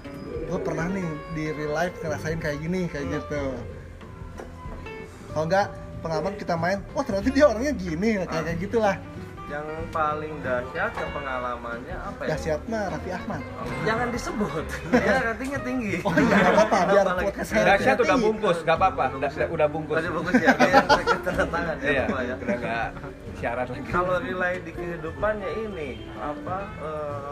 gue 0.52 0.60
pernah 0.60 0.84
nih 0.84 1.08
di 1.32 1.44
real 1.56 1.72
life 1.72 1.96
ngerasain 2.04 2.36
kayak 2.36 2.60
gini, 2.60 2.84
kayak 2.84 3.08
gitu. 3.08 3.56
Kalau 5.32 5.48
nggak 5.48 5.66
pengalaman 6.04 6.34
kita 6.36 6.54
main, 6.60 6.84
wah 6.92 7.00
ternyata 7.00 7.32
dia 7.32 7.48
orangnya 7.48 7.72
gini, 7.72 8.20
kayak 8.28 8.44
kayak 8.44 8.58
gitulah. 8.60 8.96
Yang 9.48 9.68
paling 9.88 10.34
dahsyat 10.40 10.92
ke 10.92 11.04
pengalamannya 11.08 11.96
apa 11.96 12.20
ya? 12.24 12.28
Dahsyat 12.36 12.60
mah 12.68 12.84
Raffi 12.88 13.10
Ahmad. 13.12 13.40
Jangan 13.84 14.08
disebut. 14.08 14.64
Dia 14.92 15.18
ratingnya 15.24 15.60
tinggi. 15.60 15.92
Oh 16.08 16.12
iya, 16.12 16.36
nggak 16.36 16.52
apa-apa, 16.52 16.78
biar 16.88 17.06
podcast 17.20 17.48
saya 17.52 17.64
Dahsyat 17.72 17.96
udah 18.00 18.16
bungkus 18.16 18.58
nggak 18.64 18.76
apa-apa 18.80 19.04
Da- 19.20 19.28
da- 19.32 19.50
udah 19.52 19.68
bungkus 19.68 19.96
Udah 20.00 20.12
bungkus 20.12 20.34
ya. 20.40 20.52
Yang 20.72 21.20
tanda 21.20 21.44
tangan 21.48 21.76
ya, 21.80 21.88
iya 21.88 22.04
ya. 22.08 22.34
udah 22.40 22.56
nggak 22.60 22.86
syarat 23.40 23.66
lagi 23.72 23.88
Kalau 23.88 24.14
relay 24.20 24.54
di 24.64 24.70
kehidupannya 24.72 25.50
ini 25.68 25.90
apa 26.16 26.56
eh, 26.80 27.30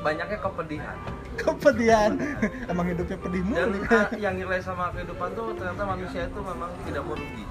banyaknya 0.00 0.38
kepedihan. 0.38 0.96
Kepedihan. 1.36 2.10
Emang 2.72 2.86
hidupnya 2.86 3.16
pedih 3.16 3.42
Dan 3.44 3.68
mulu. 3.70 3.78
ah, 3.94 4.06
yang 4.14 4.34
relay 4.36 4.60
sama 4.60 4.90
kehidupan 4.90 5.28
tuh 5.32 5.54
ternyata 5.54 5.82
manusia 5.84 6.22
itu 6.24 6.40
memang 6.40 6.70
tidak 6.82 7.02
mau 7.02 7.14
rugi. 7.14 7.44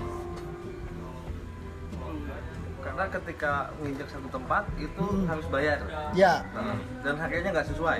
Karena 2.79 3.03
ketika 3.11 3.51
menginjak 3.77 4.07
satu 4.07 4.27
tempat 4.27 4.63
itu 4.75 5.03
Hmm. 5.03 5.27
harus 5.27 5.45
bayar. 5.47 5.79
Ya, 6.13 6.41
Nah, 6.49 6.75
dan 7.03 7.15
harganya 7.17 7.49
nggak 7.51 7.67
sesuai. 7.67 7.99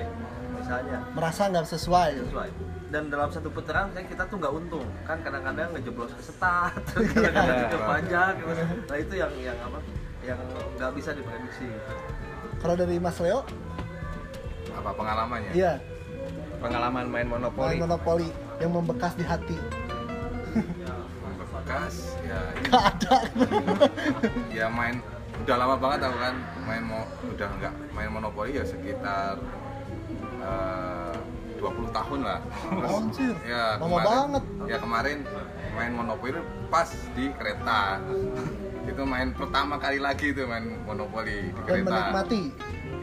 Misalnya 0.58 0.98
merasa 1.12 1.42
nggak 1.46 1.66
sesuai. 1.68 2.10
sesuai. 2.24 2.50
Dan 2.88 3.12
dalam 3.12 3.28
satu 3.28 3.46
putaran 3.46 3.92
saya 3.92 4.08
kita 4.08 4.24
tuh 4.26 4.40
nggak 4.40 4.48
untung. 4.50 4.86
Kan 5.04 5.20
kadang-kadang 5.20 5.70
ngejeblos 5.70 6.08
ke 6.10 6.22
setat, 6.24 6.72
kadang-kadang 7.14 7.68
ke 7.68 7.78
pajak. 7.78 8.32
gitu. 8.34 8.64
Nah 8.82 8.96
itu 8.98 9.14
yang 9.14 9.32
yang 9.38 9.58
apa? 9.60 9.78
yang 10.18 10.40
nggak 10.74 10.92
bisa 10.92 11.10
diprediksi. 11.14 11.68
Kalau 12.58 12.74
dari 12.74 12.98
Mas 12.98 13.16
Leo, 13.18 13.44
apa 14.78 14.90
pengalamannya 14.92 15.52
iya, 15.52 15.74
Pengalaman 16.58 17.06
main 17.06 17.26
main 17.26 17.28
monopoli. 17.28 17.76
monopoli 17.78 18.28
yang 18.58 18.70
membekas 18.72 19.14
di 19.14 19.22
hati. 19.22 19.56
bekas 21.38 21.94
ya 22.22 22.40
Gak 22.64 22.82
ada. 22.96 23.16
ya 24.48 24.66
main 24.68 24.98
udah 25.38 25.56
lama 25.56 25.74
banget 25.76 26.00
aku 26.02 26.18
kan 26.18 26.34
main 26.64 26.82
mau 26.82 27.02
udah 27.24 27.48
nggak 27.56 27.74
main 27.92 28.10
monopoli 28.10 28.50
ya 28.52 28.64
sekitar 28.64 29.38
eh, 30.40 31.14
20 31.56 31.90
tahun 31.90 32.20
lah 32.22 32.38
Terus, 32.40 32.90
Anjir, 32.92 33.34
ya 33.44 33.64
lama 33.76 33.82
kemarin 33.84 34.06
banget. 34.08 34.42
ya 34.66 34.76
kemarin 34.78 35.18
main 35.72 35.92
monopoli 35.92 36.30
pas 36.68 36.88
di 37.12 37.24
kereta 37.32 38.02
itu 38.82 39.02
main 39.04 39.28
pertama 39.30 39.76
kali 39.76 39.98
lagi 39.98 40.32
tuh 40.32 40.44
main 40.44 40.64
monopoli 40.82 41.48
di 41.48 41.60
Dan 41.60 41.64
kereta 41.84 41.90
menikmati. 41.92 42.42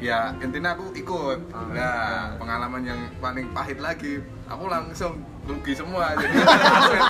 Ya 0.05 0.19
intinya 0.37 0.77
aku 0.77 0.93
ikut. 0.93 1.39
Nah 1.73 2.37
pengalaman 2.37 2.81
yang 2.85 2.99
paling 3.17 3.49
pahit 3.49 3.81
lagi 3.81 4.21
aku 4.45 4.69
langsung 4.69 5.17
rugi 5.45 5.73
semua 5.73 6.13
jadi 6.21 6.37
aset 6.41 7.03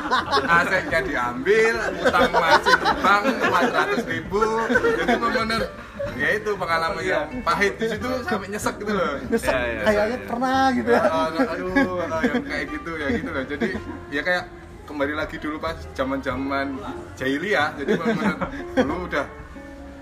asetnya 0.43 0.99
diambil 1.07 1.75
utang 2.03 2.31
masih 2.35 2.75
di 2.75 2.87
bank 2.99 3.23
400 3.47 4.11
ribu 4.11 4.43
jadi 4.99 5.15
bener 5.19 5.61
ya 6.15 6.29
itu 6.39 6.51
pengalaman 6.55 7.03
yang 7.03 7.27
pahit. 7.43 7.75
Di 7.75 7.91
situ 7.91 8.07
sampai 8.23 8.47
nyesek 8.47 8.75
gitu 8.79 8.93
loh. 8.93 9.19
Nyesek, 9.27 9.51
Iya, 9.51 9.65
iya. 9.67 9.81
kayaknya 9.83 10.17
pernah 10.29 10.63
gitu 10.71 10.89
ya. 10.93 11.01
Ah, 11.01 11.27
aduh 11.33 11.97
ah, 12.07 12.21
yang 12.23 12.43
kayak 12.45 12.65
gitu 12.71 12.91
ya 12.95 13.07
gitu 13.19 13.29
loh. 13.35 13.43
Jadi 13.43 13.69
ya 14.13 14.21
kayak 14.23 14.43
kembali 14.85 15.13
lagi 15.17 15.35
dulu 15.41 15.57
pas 15.57 15.75
zaman 15.97 16.21
zaman 16.21 16.77
jahiliyah 17.17 17.73
jadi 17.81 17.97
bener 17.97 18.37
dulu 18.77 19.09
udah 19.09 19.25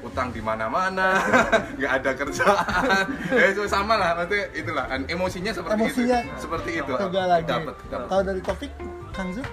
utang 0.03 0.29
di 0.29 0.43
mana-mana 0.43 1.15
nggak 1.79 1.91
ada 2.03 2.11
kerjaan 2.11 3.05
ya 3.31 3.45
itu 3.49 3.63
sama 3.65 3.95
lah 3.95 4.19
maksudnya 4.19 4.45
itulah 4.51 4.85
kan 4.85 5.01
emosinya 5.07 5.51
seperti 5.55 5.79
Emosinya 5.79 6.19
itu 6.19 6.35
seperti 6.37 6.71
itu 6.83 6.93
Tega 6.93 7.23
lagi. 7.25 7.47
dapat 7.47 7.75
dapat 7.87 8.07
Kalau 8.11 8.23
dari 8.23 8.41
Taufik, 8.43 8.71
Kang 9.15 9.29
Zul? 9.31 9.47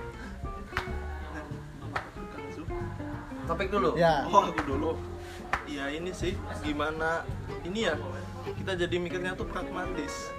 topik 3.47 3.67
dulu 3.67 3.99
Ya. 3.99 4.23
Oh 4.31 4.47
aku 4.47 4.63
dulu. 4.63 4.91
Ya 5.67 5.91
ini 5.91 6.15
sih 6.15 6.39
gimana 6.63 7.27
ini 7.67 7.83
ya 7.87 7.99
kita 8.47 8.79
jadi 8.79 8.95
mikirnya 8.95 9.35
tuh 9.35 9.47
pragmatis. 9.47 10.31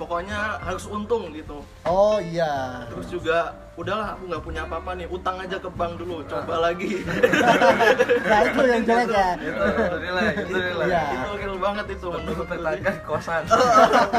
Pokoknya 0.00 0.56
harus 0.58 0.88
untung 0.88 1.28
gitu. 1.30 1.60
Oh 1.84 2.16
iya. 2.16 2.88
Terus 2.88 3.12
juga 3.12 3.38
udahlah 3.76 4.12
aku 4.12 4.28
nggak 4.28 4.44
punya 4.44 4.60
apa-apa 4.64 4.92
nih, 4.92 5.08
utang 5.08 5.36
aja 5.36 5.56
ke 5.56 5.68
bank 5.70 5.96
dulu, 5.96 6.20
coba 6.24 6.54
lagi. 6.62 7.00
Nah 8.30 8.40
itu 8.46 8.60
yang 8.62 8.82
jelek 8.84 9.08
ya. 9.10 9.28
itu 9.36 9.64
nilai 9.98 10.24
itu 10.36 10.54
nilai 10.54 10.86
Iya. 10.86 11.02
itu 11.10 11.30
real 11.34 11.56
banget 11.58 11.86
itu 11.90 12.06
menurut 12.06 12.36
mempertahankan 12.40 12.94
kosan 13.02 13.42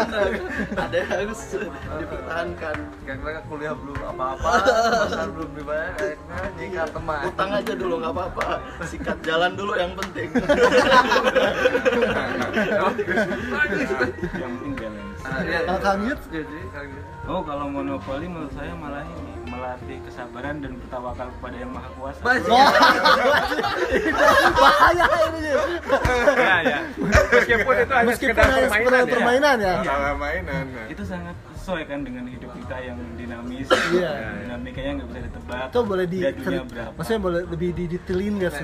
Ada 0.83 0.95
yang 0.95 1.09
harus 1.09 1.41
dipertahankan. 1.95 2.75
karena 3.01 3.39
kuliah 3.45 3.71
belum 3.73 3.99
apa-apa 4.03 4.51
kosan 5.07 5.27
belum 5.31 5.49
dibayar 5.55 5.89
akhirnya 5.95 6.39
nikah 6.57 6.87
teman 6.91 7.21
Utang 7.23 7.49
aja 7.53 7.73
dulu 7.73 7.93
nggak 8.01 8.13
apa-apa. 8.13 8.45
Sikat 8.83 9.17
jalan 9.23 9.51
dulu 9.55 9.73
yang 9.75 9.91
penting. 9.95 10.29
yang 14.31 14.53
penting 14.59 14.70
Kalau 15.31 15.79
Yud? 16.03 16.19
jadi 16.27 16.57
Yud. 16.75 17.03
oh 17.31 17.41
kalau 17.47 17.65
monopoli 17.71 18.27
menurut 18.27 18.51
saya 18.51 18.75
malah 18.75 19.07
ini 19.07 19.30
melatih 19.61 20.01
kesabaran 20.01 20.55
dan 20.57 20.71
bertawakal 20.73 21.29
kepada 21.37 21.55
yang 21.55 21.69
maha 21.69 21.89
kuasa. 21.93 22.21
Bahaya 24.57 25.05
ini. 25.29 25.39
Ya, 25.45 26.57
ya. 26.65 26.79
Meskipun 27.31 27.73
itu 27.77 27.93
hanya 27.93 28.07
Meskipun 28.09 28.33
sekedar 28.33 28.57
permainan 28.65 29.03
ya. 29.05 29.05
permainan 29.05 29.57
ya. 29.61 29.75
nah. 30.65 30.85
itu 30.89 31.03
sangat 31.05 31.35
sesuai 31.53 31.83
kan 31.85 32.01
dengan 32.01 32.25
hidup 32.25 32.49
kita 32.57 32.75
yang 32.81 32.97
dinamis 33.13 33.69
Iya. 33.93 34.11
dinamikanya 34.41 34.91
nggak 34.97 35.07
bisa 35.07 35.19
ditebak 35.29 35.65
Itu 35.69 35.79
boleh 35.85 36.05
di 36.09 36.19
berapa 36.25 36.91
Maksudnya 36.97 37.21
boleh 37.21 37.41
lebih 37.45 37.69
didetailin 37.77 38.35
ya. 38.41 38.49
Oh, 38.49 38.57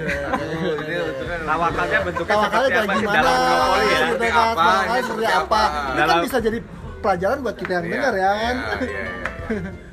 ini 0.82 0.96
untungan 0.98 1.40
Tawakalnya 1.46 2.00
bentuknya 2.02 2.34
Tawakalnya 2.34 2.68
seperti 2.68 2.74
kayak 2.74 2.82
apa 2.82 2.94
sih 2.94 3.06
gimana? 3.06 3.22
dalam 3.22 3.38
ya? 3.38 3.98
Seperti 4.02 4.28
apa, 4.34 4.70
seperti 4.98 5.28
apa? 5.30 5.62
Ini 5.94 6.02
kan 6.02 6.18
bisa 6.26 6.38
jadi 6.42 6.60
pelajaran 6.98 7.38
buat 7.40 7.56
kita 7.56 7.72
yang 7.72 7.86
Iya, 7.86 7.94
dengar 7.94 8.14
ya 8.18 8.32
kan. 8.34 8.56
iya, 8.82 9.04
iya, 9.46 9.86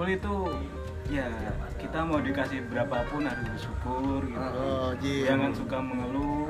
monopoli 0.00 0.16
itu 0.16 0.36
ya 1.12 1.28
kita 1.76 2.00
mau 2.00 2.16
dikasih 2.18 2.64
berapapun 2.72 3.28
harus 3.28 3.44
bersyukur 3.46 4.20
gitu 4.24 4.40
Oh, 4.56 4.96
Jim. 4.96 5.28
jangan 5.28 5.52
suka 5.52 5.76
mengeluh 5.76 6.48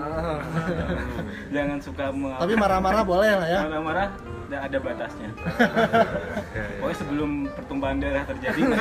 jangan 1.50 1.78
suka 1.82 2.04
me- 2.12 2.38
Tapi 2.38 2.54
marah-marah 2.54 3.02
boleh 3.02 3.30
lah 3.34 3.48
ya. 3.48 3.60
marah-marah 3.66 4.08
tidak 4.50 4.66
ada 4.66 4.78
batasnya. 4.82 5.30
Pokoknya 6.82 6.96
sebelum 6.98 7.30
pertumpahan 7.54 7.96
darah 8.02 8.24
terjadi. 8.26 8.62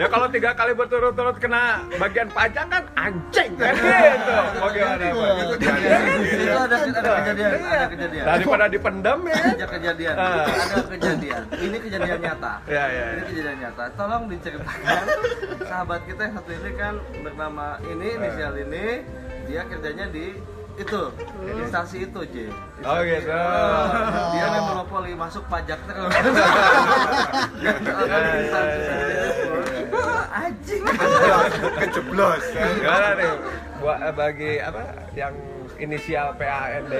Ya 0.00 0.08
kalau 0.08 0.32
tiga 0.32 0.56
kali 0.56 0.72
berturut-turut 0.72 1.36
kena 1.36 1.84
bagian 2.00 2.32
pajak 2.32 2.72
kan 2.72 2.88
anjing 2.96 3.52
kan? 3.52 3.76
Gitu. 3.76 4.32
Mau 4.56 4.68
gimana 4.72 5.04
Pak? 5.12 5.60
itu 6.40 6.56
ada 6.56 6.76
ada 6.80 7.10
kejadian 7.20 7.50
ada 7.68 7.86
kejadian. 7.92 8.24
Daripada 8.24 8.64
dipendam 8.72 9.18
ya. 9.28 9.36
ada 9.36 9.66
kejadian. 9.68 10.14
Ah. 10.16 10.48
ada 10.48 10.88
kejadian. 10.88 11.42
Ini 11.52 11.76
kejadian 11.84 12.16
nyata. 12.16 12.54
Ya, 12.64 12.84
ya, 12.88 13.04
ini 13.12 13.22
kejadian 13.28 13.56
nyata. 13.60 13.84
Tolong 13.92 14.22
diceritakan. 14.32 15.04
Sahabat 15.68 16.00
kita 16.08 16.20
yang 16.24 16.34
satu 16.40 16.48
ini 16.48 16.70
kan 16.80 16.94
bernama 17.20 17.66
ini 17.84 18.06
inisial 18.16 18.54
ini 18.56 18.86
dia 19.52 19.62
kerjanya 19.68 20.08
di 20.08 20.32
itu 20.78 21.00
di 21.42 21.50
instansi 21.64 21.96
itu 22.06 22.20
J. 22.30 22.34
Oh 22.86 22.98
gitu. 23.02 23.30
dia 24.32 24.46
monopoli 24.60 25.12
masuk 25.16 25.44
pajak 25.50 25.78
terus. 25.88 26.12
Ya, 27.60 27.72
Di 27.76 28.30
instansi 28.46 28.90
anjing. 30.30 30.82
Kejeblos 31.80 32.44
Gimana 32.54 33.08
nih? 33.18 33.32
Buat 33.80 33.98
eh, 34.04 34.12
bagi 34.14 34.52
apa 34.60 34.82
yang 35.16 35.34
inisial 35.80 36.36
PAND. 36.36 36.92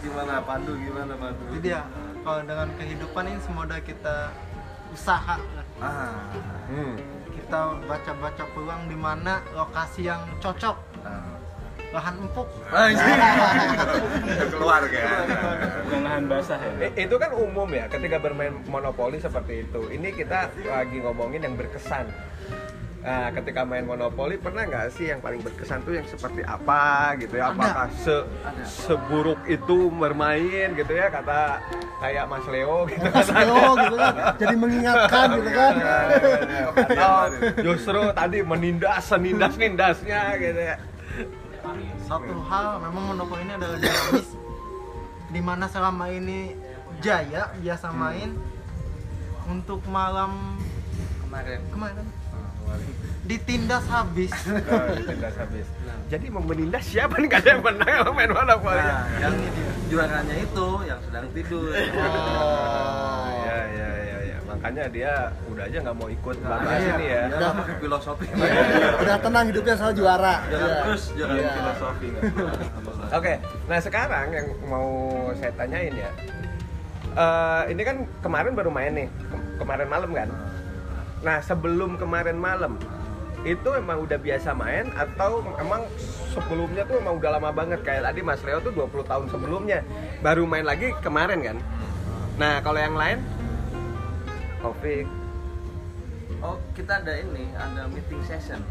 gimana 0.00 0.34
Pandu? 0.46 0.72
Gimana 0.78 1.12
Pandu? 1.18 1.44
Jadi 1.58 1.68
ya 1.74 1.82
kalau 2.22 2.40
dengan 2.46 2.68
kehidupan 2.78 3.24
ini 3.26 3.40
semoga 3.42 3.76
kita 3.82 4.30
usaha. 4.94 5.36
Ah. 5.80 6.14
Hmm. 6.70 7.19
Kita 7.34 7.60
baca-baca 7.86 8.44
peluang 8.54 8.82
di 8.90 8.96
mana 8.98 9.42
lokasi 9.54 10.06
yang 10.10 10.22
cocok 10.42 10.76
ah. 11.06 11.34
lahan 11.90 12.22
empuk 12.22 12.46
anjing 12.70 14.50
keluar 14.54 14.82
kan 14.86 15.26
bukan 15.86 16.00
lahan 16.06 16.24
basah 16.30 16.58
ya 16.62 16.88
Itu 16.94 17.18
kan 17.18 17.34
umum 17.34 17.66
ya 17.74 17.90
ketika 17.90 18.22
bermain 18.22 18.54
monopoli 18.70 19.18
seperti 19.18 19.66
itu. 19.66 19.90
Ini 19.90 20.14
kita 20.14 20.54
lagi 20.70 21.02
ngomongin 21.02 21.42
yang 21.42 21.58
berkesan. 21.58 22.06
Nah, 23.00 23.32
ketika 23.32 23.64
main 23.64 23.88
monopoli 23.88 24.36
pernah 24.36 24.68
nggak 24.68 24.92
sih 24.92 25.08
yang 25.08 25.24
paling 25.24 25.40
berkesan 25.40 25.80
tuh 25.88 25.96
yang 25.96 26.04
seperti 26.04 26.44
apa 26.44 27.16
gitu 27.16 27.40
ya? 27.40 27.48
Apakah 27.48 27.88
se 27.96 28.28
seburuk 28.68 29.40
itu 29.48 29.88
bermain 29.88 30.76
gitu 30.76 30.92
ya? 30.92 31.08
Kata 31.08 31.64
kayak 32.04 32.28
Mas 32.28 32.44
Leo 32.44 32.84
gitu. 32.92 33.00
Mas 33.00 33.32
Leo 33.32 33.64
gitu 33.80 33.96
kan. 33.96 34.14
Jadi 34.36 34.54
mengingatkan 34.54 35.26
gitu 35.40 35.50
kan. 35.56 35.74
Atau 36.76 37.16
justru 37.64 38.00
tadi 38.12 38.38
menindas 38.44 39.08
senindas 39.08 39.56
nindasnya 39.56 40.36
gitu 40.36 40.60
ya. 40.60 40.76
satu 42.04 42.34
hal 42.50 42.82
memang 42.84 43.16
monopoli 43.16 43.48
ini 43.48 43.52
adalah 43.56 43.80
dinamis. 43.80 44.28
Di 45.30 45.40
mana 45.40 45.64
selama 45.72 46.04
ini 46.12 46.52
jaya 47.00 47.48
biasa 47.64 47.96
main 47.96 48.36
untuk 49.48 49.80
malam 49.88 50.60
kemarin. 51.24 51.64
Kemarin 51.72 52.19
ditindas 53.22 53.84
habis 53.86 54.32
Oh, 54.66 54.90
ditindas 54.98 55.34
habis. 55.36 55.66
Jadi 56.06 56.26
mau 56.26 56.40
menindas 56.40 56.82
siapa 56.82 57.14
nih 57.14 57.28
gak 57.28 57.40
ada 57.40 57.50
yang 57.52 57.62
menang 57.62 57.92
kalau 57.96 58.12
main 58.12 58.26
monopoli? 58.28 58.74
nah 58.76 59.06
yang 59.18 59.34
juaranya 59.86 60.36
itu 60.36 60.68
yang 60.82 60.98
sedang 61.00 61.26
tidur 61.30 61.70
Oh, 62.40 63.26
ya 63.40 63.58
ya 63.68 63.88
ya 64.00 64.18
ya. 64.24 64.36
Makanya 64.44 64.84
dia 64.88 65.12
udah 65.46 65.62
aja 65.62 65.78
nggak 65.80 65.94
mau 65.94 66.08
ikut 66.08 66.36
bahas 66.40 66.66
iya, 66.76 66.90
ini 66.92 67.06
ya. 67.06 67.22
nggak 67.30 67.52
pakai 67.54 67.74
filosofi 67.78 68.24
Udah 69.02 69.16
tenang 69.16 69.44
hidupnya 69.46 69.74
soal 69.74 69.92
juara. 69.92 70.34
Juara 70.44 70.58
Iya. 70.60 70.78
terus 70.82 71.02
juara 71.14 71.32
Iya. 71.32 71.50
filosofi 71.52 72.08
Oke, 73.10 73.32
nah 73.66 73.78
sekarang 73.78 74.26
yang 74.30 74.46
mau 74.64 74.88
saya 75.34 75.50
tanyain 75.52 75.94
ya, 75.96 76.10
Eh, 77.10 77.62
ini 77.68 77.82
kan 77.82 77.96
kemarin 78.20 78.54
baru 78.54 78.70
main 78.70 78.94
nih, 78.94 79.08
Kem- 79.10 79.46
kemarin 79.58 79.86
malam 79.86 80.10
kan. 80.12 80.30
Nah 81.20 81.44
sebelum 81.44 82.00
kemarin 82.00 82.40
malam, 82.40 82.80
itu 83.44 83.68
emang 83.72 84.04
udah 84.04 84.20
biasa 84.20 84.52
main 84.52 84.92
atau 84.92 85.40
emang 85.56 85.88
sebelumnya 86.32 86.84
tuh 86.84 87.00
emang 87.00 87.16
udah 87.16 87.40
lama 87.40 87.50
banget 87.52 87.80
kayak 87.80 88.04
tadi 88.04 88.20
Mas 88.20 88.44
Leo 88.44 88.60
tuh 88.60 88.72
20 88.72 89.00
tahun 89.08 89.26
sebelumnya 89.32 89.80
baru 90.20 90.44
main 90.44 90.64
lagi 90.68 90.92
kemarin 91.00 91.40
kan. 91.40 91.56
Nah 92.36 92.60
kalau 92.60 92.80
yang 92.80 92.96
lain 92.96 93.24
Taufik 94.60 95.08
Oh, 96.40 96.56
kita 96.72 97.04
ada 97.04 97.20
ini, 97.20 97.52
ada 97.52 97.84
meeting 97.92 98.24
session, 98.24 98.64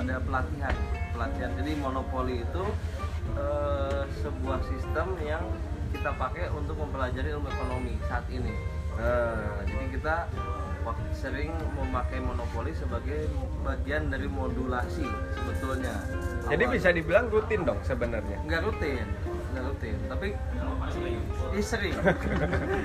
ada 0.00 0.16
pelatihan, 0.16 0.72
pelatihan. 1.12 1.52
Jadi 1.60 1.76
monopoli 1.76 2.40
itu 2.40 2.64
eh, 3.36 4.02
sebuah 4.24 4.64
sistem 4.64 5.12
yang 5.20 5.44
kita 5.92 6.08
pakai 6.16 6.48
untuk 6.56 6.80
mempelajari 6.80 7.36
ilmu 7.36 7.52
ekonomi 7.52 8.00
saat 8.08 8.24
ini. 8.32 8.48
Nah, 8.96 9.60
jadi 9.68 9.86
kita 9.92 10.16
sering 11.12 11.48
memakai 11.74 12.18
monopoli 12.18 12.70
sebagai 12.72 13.26
bagian 13.60 14.06
dari 14.06 14.26
modulasi 14.26 15.02
sebetulnya. 15.32 15.94
jadi 16.46 16.62
Awal- 16.62 16.74
bisa 16.74 16.88
dibilang 16.90 17.26
rutin 17.26 17.60
dong 17.62 17.80
sebenarnya 17.82 18.38
nggak 18.40 18.60
rutin, 18.62 19.06
nggak 19.50 19.64
rutin, 19.64 19.96
tapi 20.06 20.28
sering, 21.58 21.94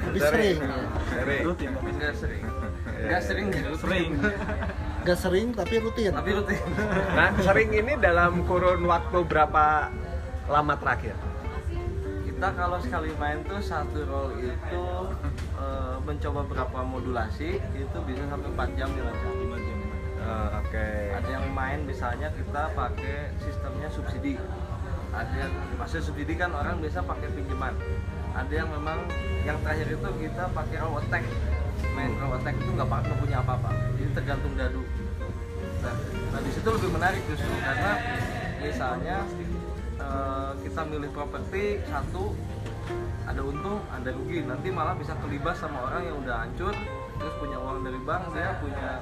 Lebih 0.08 0.22
sering. 0.26 0.58
Sering. 1.06 1.44
rutin 1.44 1.70
tapi 1.72 1.90
nggak 1.92 2.14
sering, 2.16 2.44
nggak 3.04 3.22
sering, 3.22 3.46
nggak 3.48 3.64
rutin. 3.68 3.80
sering 3.80 4.10
Gak 5.02 5.18
sering 5.18 5.48
tapi 5.50 5.82
rutin. 5.82 6.14
tapi 6.14 6.30
rutin. 6.32 6.62
Nah, 7.12 7.34
sering 7.42 7.74
ini 7.74 7.98
dalam 7.98 8.46
kurun 8.46 8.86
waktu 8.86 9.26
berapa 9.26 9.90
lama 10.46 10.78
terakhir? 10.78 11.18
Kita 12.42 12.58
kalau 12.58 12.82
sekali 12.82 13.14
main 13.22 13.38
tuh 13.46 13.62
satu 13.62 14.02
roll 14.10 14.34
itu 14.42 14.86
eh, 15.62 15.96
mencoba 16.02 16.42
berapa 16.50 16.80
modulasi 16.90 17.62
itu 17.62 17.98
bisa 18.02 18.24
sampai 18.34 18.50
4 18.58 18.78
jam 18.82 18.90
dilacak 18.98 19.30
Oh, 20.22 20.50
Oke. 20.58 21.14
ada 21.14 21.30
yang 21.30 21.46
main 21.54 21.86
misalnya 21.86 22.34
kita 22.34 22.74
pakai 22.74 23.30
sistemnya 23.42 23.90
subsidi. 23.94 24.42
Ada 25.14 25.34
yang 25.38 25.54
maksudnya 25.78 26.02
subsidi 26.02 26.34
kan 26.34 26.50
orang 26.54 26.82
biasa 26.82 27.06
pakai 27.06 27.30
pinjaman. 27.30 27.78
Ada 28.34 28.54
yang 28.54 28.70
memang 28.74 29.06
yang 29.46 29.58
terakhir 29.62 29.94
itu 29.94 30.10
kita 30.26 30.50
pakai 30.50 30.78
raw 30.82 30.98
attack 30.98 31.26
main 31.94 32.14
raw 32.22 32.38
attack 32.42 32.58
itu 32.58 32.70
nggak 32.74 32.90
pakai 32.90 33.14
punya 33.22 33.38
apa-apa. 33.42 33.70
Jadi 34.02 34.12
tergantung 34.18 34.54
dadu. 34.58 34.82
Nah, 35.86 35.94
nah 36.34 36.42
di 36.42 36.52
situ 36.54 36.70
lebih 36.74 36.90
menarik 36.90 37.22
justru 37.30 37.54
karena 37.62 37.92
misalnya 38.62 39.18
eh, 40.02 40.52
kita 40.66 40.82
milih 40.90 41.10
properti 41.14 41.78
satu 41.86 42.34
ada 43.30 43.42
untung 43.46 43.80
ada 43.94 44.10
rugi. 44.10 44.42
Nanti 44.44 44.74
malah 44.74 44.98
bisa 44.98 45.14
kelibas 45.22 45.62
sama 45.62 45.88
orang 45.88 46.02
yang 46.10 46.18
udah 46.26 46.36
hancur 46.48 46.74
terus 47.22 47.36
punya 47.38 47.58
uang 47.62 47.86
dari 47.86 48.02
bank 48.02 48.34
dia 48.34 48.58
punya 48.58 48.98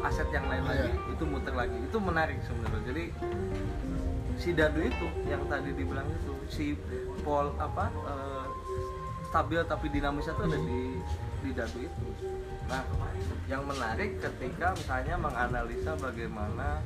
aset 0.00 0.28
yang 0.32 0.48
lain 0.48 0.64
lagi 0.64 0.90
itu 1.12 1.24
muter 1.28 1.54
lagi. 1.54 1.76
Itu 1.76 1.98
menarik 2.00 2.40
sebenarnya. 2.48 2.82
Jadi 2.88 3.04
si 4.40 4.56
dadu 4.56 4.80
itu 4.80 5.06
yang 5.28 5.44
tadi 5.52 5.76
dibilang 5.76 6.08
itu 6.08 6.32
si 6.48 6.64
pol 7.20 7.52
apa 7.60 7.92
eh, 7.92 8.46
stabil 9.28 9.60
tapi 9.68 9.86
dinamisnya 9.92 10.32
itu 10.32 10.42
ada 10.48 10.58
di 10.58 10.80
di 11.44 11.50
dadu 11.52 11.78
itu. 11.84 12.06
Nah 12.66 12.82
yang 13.50 13.66
menarik 13.68 14.16
ketika 14.22 14.72
misalnya 14.72 15.14
menganalisa 15.20 15.92
bagaimana 16.00 16.80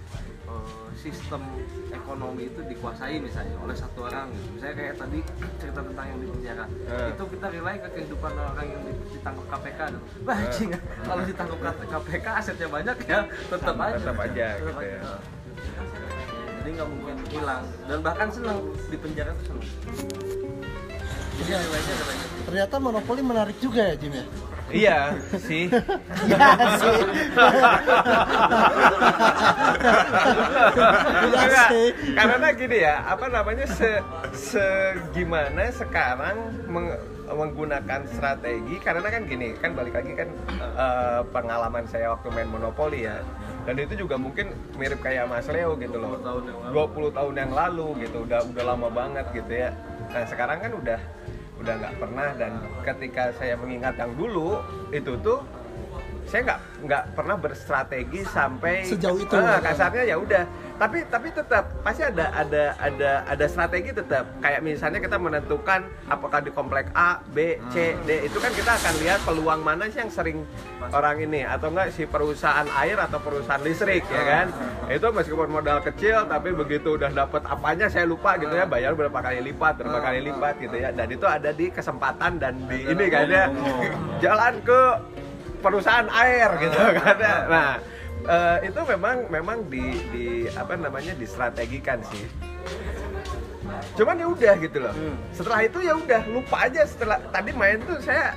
eh, 0.57 0.63
sistem 0.97 1.43
ekonomi 1.91 2.47
itu 2.47 2.61
dikuasai 2.63 3.19
misalnya 3.19 3.57
oleh 3.59 3.73
satu 3.73 4.05
orang 4.05 4.31
gitu. 4.31 4.49
misalnya 4.53 4.77
kayak 4.77 4.95
tadi 4.97 5.19
cerita 5.59 5.81
tentang 5.83 6.07
yang 6.07 6.19
di 6.19 6.29
penjara 6.29 6.65
Eh. 6.85 7.09
itu 7.11 7.23
kita 7.29 7.47
relay 7.51 7.77
ke 7.77 7.89
kehidupan 7.91 8.33
orang 8.33 8.67
yang 8.67 8.83
di- 8.83 8.99
ditangkap 9.13 9.47
KPK 9.51 9.81
gitu. 9.91 10.07
Wah, 10.23 10.39
anjing, 10.39 10.71
kalau 11.03 11.23
ditangkap 11.23 11.59
KPK 11.85 12.27
asetnya 12.35 12.69
banyak 12.69 12.97
ya 13.05 13.21
tetap 13.27 13.77
aja 13.77 13.97
Tetap 13.97 14.17
aja, 14.19 14.47
Tetap 14.53 14.65
gitu 14.65 14.81
ya. 14.81 14.99
aja. 15.01 15.15
jadi 16.57 16.69
nggak 16.73 16.89
mungkin 16.89 17.17
hilang 17.29 17.65
dan 17.85 17.99
bahkan 18.01 18.29
seneng 18.31 18.59
di 18.89 18.97
penjara 18.97 19.31
tuh 19.35 19.45
seneng 19.47 19.69
jadi 21.37 21.51
banyak 21.61 22.29
Ternyata 22.45 22.75
monopoli 22.77 23.21
menarik 23.21 23.57
juga 23.59 23.83
ya 23.83 23.97
Jim 23.97 24.15
ya. 24.15 24.25
Iya 24.67 25.13
sih. 25.39 25.69
Iya 26.25 26.49
sih. 26.75 26.97
Iya 31.25 31.45
Enggak, 31.45 31.69
sih. 31.69 31.89
karena 32.15 32.49
gini 32.53 32.77
ya, 32.79 32.95
apa 33.05 33.27
namanya 33.29 33.67
se, 33.67 33.91
segimana 34.35 35.69
sekarang 35.71 36.37
meng- 36.67 37.01
menggunakan 37.27 38.05
strategi 38.07 38.77
karena 38.79 39.05
kan 39.05 39.25
gini 39.25 39.57
kan 39.57 39.73
balik 39.73 39.97
lagi 39.97 40.13
kan 40.13 40.29
eh, 40.61 41.21
pengalaman 41.31 41.85
saya 41.85 42.13
waktu 42.13 42.29
main 42.31 42.47
monopoli 42.47 43.05
ya 43.05 43.17
dan 43.65 43.81
itu 43.81 43.97
juga 43.99 44.15
mungkin 44.15 44.53
mirip 44.77 45.01
kayak 45.01 45.25
Mas 45.27 45.49
Leo 45.49 45.73
gitu 45.75 45.97
loh 45.97 46.21
20 46.21 46.23
tahun 46.23 46.43
yang 46.45 46.59
lalu. 46.61 46.73
20 47.09 47.17
tahun 47.17 47.35
yang 47.35 47.53
lalu 47.53 47.87
gitu 47.99 48.17
udah 48.23 48.41
udah 48.45 48.65
lama 48.67 48.89
banget 48.89 49.25
gitu 49.33 49.53
ya 49.57 49.71
nah 50.13 50.23
sekarang 50.23 50.59
kan 50.61 50.73
udah 50.77 51.01
udah 51.65 51.81
nggak 51.81 51.97
pernah 51.97 52.29
dan 52.37 52.53
ketika 52.85 53.33
saya 53.33 53.57
mengingat 53.57 53.97
yang 53.97 54.13
dulu 54.13 54.61
itu 54.93 55.17
tuh 55.25 55.41
saya 56.29 56.41
nggak 56.51 56.61
nggak 56.85 57.03
pernah 57.17 57.37
berstrategi 57.37 58.21
sampai 58.27 58.85
Sejauh 58.85 59.21
itu. 59.21 59.35
Ah, 59.37 59.61
kasarnya 59.61 60.05
ya 60.09 60.17
udah. 60.21 60.45
Tapi 60.75 61.07
tapi 61.07 61.31
tetap 61.31 61.71
pasti 61.87 62.03
ada 62.03 62.35
ada 62.35 62.75
ada 62.83 63.11
ada 63.29 63.45
strategi 63.47 63.95
tetap. 63.95 64.27
Kayak 64.43 64.61
misalnya 64.65 64.99
kita 64.99 65.17
menentukan 65.21 65.87
apakah 66.11 66.43
di 66.43 66.51
komplek 66.51 66.91
A 66.97 67.23
B 67.31 67.61
C 67.71 67.95
D. 68.03 68.27
Itu 68.27 68.43
kan 68.43 68.51
kita 68.51 68.75
akan 68.75 68.95
lihat 69.05 69.21
peluang 69.23 69.61
mana 69.63 69.87
sih 69.89 70.03
yang 70.03 70.11
sering 70.11 70.43
orang 70.91 71.23
ini. 71.23 71.47
Atau 71.47 71.71
enggak 71.71 71.95
si 71.95 72.09
perusahaan 72.09 72.67
air 72.83 72.99
atau 72.99 73.23
perusahaan 73.23 73.63
listrik 73.63 74.03
ya 74.11 74.23
kan? 74.27 74.47
Itu 74.91 75.15
meskipun 75.15 75.49
modal 75.49 75.81
kecil 75.87 76.27
tapi 76.27 76.51
begitu 76.51 76.99
udah 76.99 77.15
dapat 77.15 77.47
apanya 77.47 77.87
saya 77.87 78.09
lupa 78.09 78.35
gitu 78.43 78.53
ya. 78.53 78.67
Bayar 78.67 78.99
berapa 78.99 79.15
kali 79.15 79.41
lipat 79.55 79.79
berapa 79.79 80.01
kali 80.03 80.21
lipat 80.27 80.55
gitu 80.59 80.77
ya. 80.77 80.91
Dan 80.91 81.07
itu 81.07 81.25
ada 81.25 81.55
di 81.55 81.71
kesempatan 81.71 82.43
dan 82.43 82.59
di 82.67 82.83
ini 82.83 83.07
kan 83.07 83.27
ya. 83.31 83.47
jalan 84.25 84.59
ke 84.67 84.81
perusahaan 85.65 86.05
air 86.13 86.49
gitu 86.61 86.77
kan 86.77 87.17
ya. 87.17 87.37
Nah, 87.49 87.71
eh, 88.29 88.69
itu 88.69 88.81
memang 88.85 89.17
memang 89.33 89.59
di 89.73 89.85
di 90.13 90.27
apa 90.53 90.77
namanya 90.77 91.17
distrategikan 91.17 92.05
sih. 92.13 92.29
Cuman 93.97 94.21
ya 94.21 94.29
udah 94.29 94.55
gitu 94.61 94.79
loh. 94.85 94.93
Setelah 95.33 95.65
itu 95.65 95.81
ya 95.81 95.97
udah 95.97 96.21
lupa 96.29 96.69
aja 96.69 96.85
setelah 96.85 97.17
tadi 97.33 97.57
main 97.57 97.81
tuh 97.81 97.97
saya 98.05 98.37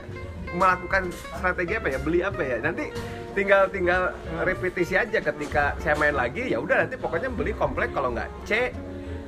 melakukan 0.55 1.11
strategi 1.11 1.75
apa 1.75 1.87
ya 1.91 1.99
beli 1.99 2.19
apa 2.23 2.39
ya 2.39 2.57
nanti 2.63 2.87
tinggal 3.35 3.67
tinggal 3.67 4.15
repetisi 4.47 4.95
aja 4.95 5.19
ketika 5.19 5.75
saya 5.83 5.99
main 5.99 6.15
lagi 6.15 6.55
ya 6.55 6.63
udah 6.63 6.87
nanti 6.87 6.95
pokoknya 6.95 7.27
beli 7.27 7.51
komplek 7.51 7.91
kalau 7.91 8.15
nggak 8.15 8.31
C 8.47 8.71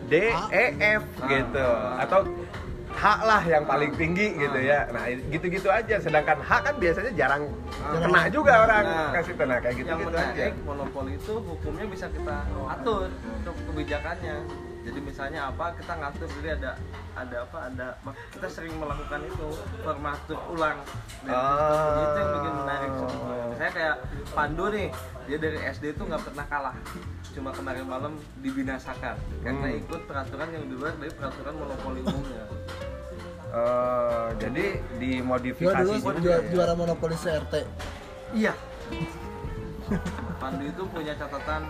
D 0.08 0.32
E 0.50 0.66
F 0.80 1.04
gitu 1.28 1.68
atau 2.00 2.24
H 2.96 3.04
lah 3.24 3.42
yang 3.46 3.64
paling 3.70 3.92
tinggi 3.96 4.34
gitu 4.36 4.60
ya. 4.60 4.90
Nah 4.90 5.06
gitu-gitu 5.10 5.70
aja. 5.70 5.96
Sedangkan 6.02 6.42
H 6.42 6.50
kan 6.66 6.76
biasanya 6.78 7.12
jarang 7.14 7.44
kena 7.90 8.22
juga 8.30 8.54
orang 8.66 8.86
Nah, 8.90 9.12
kasih 9.16 9.34
nah 9.46 9.60
kayak 9.62 9.76
gitu 9.78 9.90
yang 9.90 10.00
gitu 10.02 10.18
aja. 10.18 10.24
menarik 10.34 10.56
monopoli 10.66 11.12
itu 11.16 11.34
hukumnya 11.40 11.86
bisa 11.88 12.06
kita 12.10 12.38
atur 12.68 13.08
untuk 13.12 13.56
kebijakannya. 13.70 14.36
Jadi 14.80 15.00
misalnya 15.04 15.52
apa 15.52 15.76
kita 15.76 15.94
ngatur 16.02 16.28
jadi 16.40 16.50
ada 16.56 16.72
ada 17.14 17.38
apa 17.46 17.58
ada 17.68 17.88
kita 18.32 18.48
sering 18.48 18.74
melakukan 18.80 19.22
itu 19.28 19.48
formatur 19.84 20.40
ulang. 20.50 20.80
Sistem. 21.20 21.36
Ah. 21.36 22.00
itu 22.00 22.18
yang 22.18 22.32
bikin 22.34 22.54
menarik 22.64 22.92
sebenarnya. 22.96 23.56
Saya 23.60 23.72
kayak 23.76 23.96
Pandu 24.34 24.66
nih 24.72 24.88
dia 25.30 25.38
dari 25.38 25.62
SD 25.62 25.94
itu 25.94 26.02
nggak 26.02 26.26
pernah 26.26 26.46
kalah 26.48 26.76
cuma 27.30 27.54
kemarin 27.54 27.86
malam 27.86 28.14
dibinasakan 28.40 29.14
karena 29.40 29.68
Hmm. 29.68 29.80
ikut 29.80 30.02
peraturan 30.04 30.50
yang 30.50 30.66
di 30.66 30.74
luar 30.74 30.94
dari 30.96 31.14
peraturan 31.14 31.54
monopoli 31.56 32.02
umumnya 32.02 32.44
Eh, 33.50 34.28
jadi 34.38 34.66
dimodifikasi 35.02 35.82
dulu 35.82 35.98
juga 35.98 36.14
juara, 36.22 36.38
ya. 36.40 36.50
juara 36.54 36.74
monopoli 36.76 37.16
CRT. 37.16 37.54
iya 38.32 38.54
Pandu 40.42 40.64
itu 40.64 40.84
punya 40.86 41.18
catatan 41.18 41.66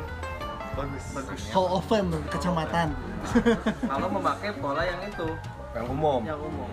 bagus 0.76 1.04
bagus 1.14 1.40
Hall 1.50 1.72
of 1.72 1.88
Fame 1.88 2.12
kecamatan. 2.28 2.92
kalau 3.92 4.08
memakai 4.10 4.52
pola 4.56 4.84
yang 4.84 5.02
itu 5.04 5.28
yang 5.72 5.88
umum 5.88 6.20
yang 6.22 6.36
umum 6.38 6.68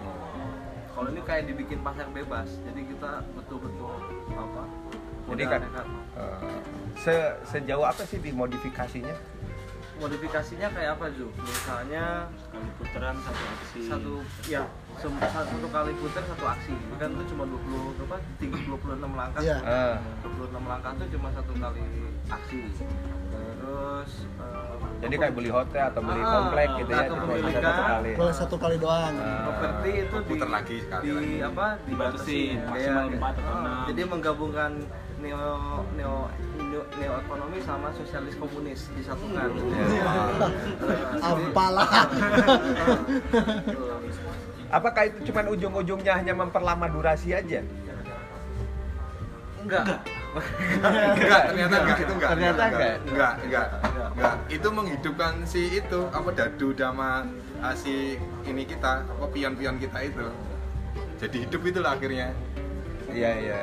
kalau 0.90 1.08
ini 1.08 1.22
kayak 1.22 1.44
dibikin 1.46 1.78
pasar 1.82 2.10
bebas 2.10 2.50
jadi 2.64 2.80
kita 2.82 3.10
betul-betul 3.32 3.94
apa 4.32 4.62
Jadi 5.28 5.42
kan-. 5.44 5.70
Se- 7.06 7.36
sejauh 7.46 7.86
apa 7.86 8.02
sih 8.02 8.18
dimodifikasinya 8.18 9.14
modifikasinya 9.96 10.68
kayak 10.68 10.90
apa 10.92 11.08
Ju? 11.08 11.30
misalnya 11.38 12.28
kali 12.52 12.68
putaran 12.76 13.16
satu 13.16 13.42
aksi 13.48 13.78
satu 13.80 14.12
ya 14.44 14.66
sem- 14.94 15.22
satu 15.24 15.66
kali 15.70 15.94
putar 15.96 16.20
satu 16.26 16.44
aksi 16.44 16.74
kan 16.98 17.14
itu 17.14 17.24
cuma 17.30 17.46
20 17.46 18.04
apa 18.04 18.16
26 18.36 18.76
langkah 19.08 19.40
Iya. 19.40 19.56
Eh, 19.62 19.96
26 20.20 20.66
langkah 20.66 20.90
itu 20.92 21.16
cuma 21.16 21.28
satu 21.32 21.52
kali 21.54 21.80
aksi 22.26 22.58
terus 23.30 24.10
eh, 24.36 24.76
jadi 24.98 25.14
kayak 25.16 25.32
beli 25.32 25.48
hotel 25.48 25.84
atau 25.86 26.00
beli 26.02 26.20
Ah, 26.20 26.30
komplek 26.34 26.68
gitu 26.76 26.90
ya 26.90 27.00
atau 27.00 27.14
cuma 27.16 27.32
satu 27.38 27.82
kali 27.86 28.10
Boleh 28.12 28.34
satu 28.34 28.56
kali 28.58 28.76
doang. 28.76 29.14
Properti 29.16 29.90
itu 30.02 30.16
di, 30.18 30.28
Puter 30.28 30.48
lagi 30.50 30.76
sekali 30.82 31.04
di 31.04 31.10
lagi. 31.10 31.36
apa 31.40 31.66
Dibatasin, 31.82 32.48
Kayak- 32.52 32.68
maksimal 32.68 33.04
empat 33.14 33.34
atau 33.34 33.46
ah, 33.46 33.60
enam. 33.62 33.84
jadi 33.86 34.00
menggabungkan 34.04 34.70
neo 35.16 35.80
neo 35.96 36.28
neo, 36.60 36.82
neo 37.00 37.14
ekonomi 37.24 37.58
sama 37.64 37.88
sosialis 37.96 38.36
komunis 38.36 38.88
disatukan. 38.92 39.50
Apalah. 41.24 41.88
apakah 44.76 45.02
itu 45.08 45.30
cuma 45.30 45.46
ujung-ujungnya 45.48 46.12
hanya 46.20 46.34
memperlama 46.36 46.90
durasi 46.90 47.32
aja? 47.32 47.64
Enggak. 49.62 49.84
Enggak. 50.36 51.42
Ternyata 51.50 51.76
enggak. 51.80 51.98
itu 51.98 52.12
enggak. 52.12 52.30
Ternyata 52.36 52.62
enggak. 52.62 52.94
enggak. 53.08 53.32
enggak 53.42 53.66
enggak. 54.12 54.34
Itu 54.52 54.68
menghidupkan 54.70 55.32
si 55.48 55.80
itu 55.80 56.00
apa 56.12 56.28
dadu 56.36 56.76
sama 56.76 57.24
ah, 57.64 57.74
si 57.74 58.20
ini 58.44 58.62
kita 58.68 59.02
apa 59.06 59.26
pion-pion 59.32 59.80
kita 59.80 59.98
itu. 60.04 60.26
Jadi 61.16 61.36
hidup 61.48 61.62
itu 61.64 61.78
lah 61.80 61.96
akhirnya. 61.96 62.36
Iya 63.10 63.30
iya. 63.40 63.58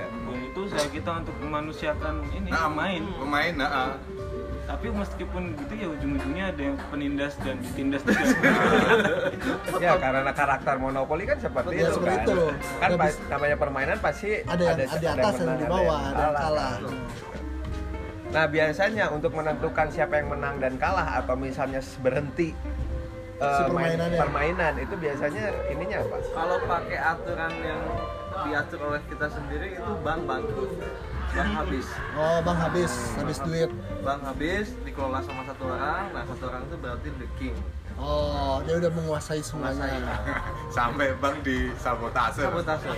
Dan 0.54 0.62
itu 0.62 0.70
usaha 0.70 0.86
kita 0.88 1.12
untuk 1.18 1.34
memanusiakan 1.42 2.14
ini 2.32 2.50
nah, 2.54 2.70
main 2.70 3.02
pemain 3.10 3.54
nah, 3.58 3.70
ah. 3.74 3.92
tapi 4.64 4.86
meskipun 4.88 5.58
gitu 5.58 5.74
ya 5.74 5.88
ujung-ujungnya 5.90 6.46
ada 6.48 6.62
yang 6.64 6.78
penindas 6.94 7.34
dan 7.42 7.58
ditindas 7.58 8.06
juga 8.06 8.22
Ya 9.82 9.98
karena 9.98 10.30
karakter 10.30 10.78
monopoli 10.78 11.26
kan 11.26 11.42
seperti 11.42 11.74
Ya, 11.76 11.90
itu 11.90 11.98
seperti 11.98 12.14
kan. 12.14 12.26
itu. 12.30 12.38
Kan 12.78 12.90
pas, 12.96 13.14
namanya 13.28 13.58
permainan 13.58 13.98
pasti 13.98 14.30
ada 14.40 14.62
yang 14.62 14.78
ada 14.78 14.86
di 14.94 15.08
atas 15.10 15.34
ada 15.34 15.42
yang 15.44 15.58
di 15.58 15.66
bawah 15.66 16.00
ada 16.06 16.22
yang 16.22 16.36
kalah 16.38 16.74
Nah 18.30 18.46
biasanya 18.46 19.06
untuk 19.10 19.32
menentukan 19.34 19.88
siapa 19.90 20.14
yang 20.16 20.30
menang 20.30 20.62
dan 20.62 20.78
kalah 20.78 21.18
atau 21.18 21.34
misalnya 21.34 21.82
berhenti 21.98 22.54
eh, 22.54 23.42
Si 23.42 23.62
main- 23.68 23.98
permainannya. 23.98 24.20
permainan 24.22 24.74
itu 24.78 24.96
biasanya 24.96 25.44
ininya 25.68 25.98
apa? 26.00 26.18
kalau 26.30 26.58
pakai 26.64 26.98
aturan 27.00 27.54
yang 27.60 27.82
diatur 28.42 28.80
oleh 28.90 29.02
kita 29.08 29.28
sendiri 29.30 29.78
itu 29.78 29.92
bank 30.02 30.22
bangkrut 30.26 30.72
bank 31.34 31.52
habis. 31.58 31.88
Oh 32.14 32.38
bang 32.46 32.58
habis 32.58 32.92
habis 33.18 33.38
duit. 33.42 33.70
Bank 34.06 34.22
habis 34.22 34.66
dikelola 34.86 35.20
sama 35.26 35.42
satu 35.50 35.64
orang. 35.66 36.14
Nah 36.14 36.24
satu 36.30 36.44
orang 36.50 36.62
itu 36.70 36.76
berarti 36.78 37.10
the 37.18 37.28
king. 37.42 37.58
Oh 37.98 38.58
dia 38.66 38.82
udah 38.82 38.92
menguasai 38.94 39.42
semuanya. 39.42 40.18
Sampai 40.78 41.14
bang 41.18 41.36
di 41.42 41.74
sabotase. 41.78 42.46
Sabotase 42.46 42.90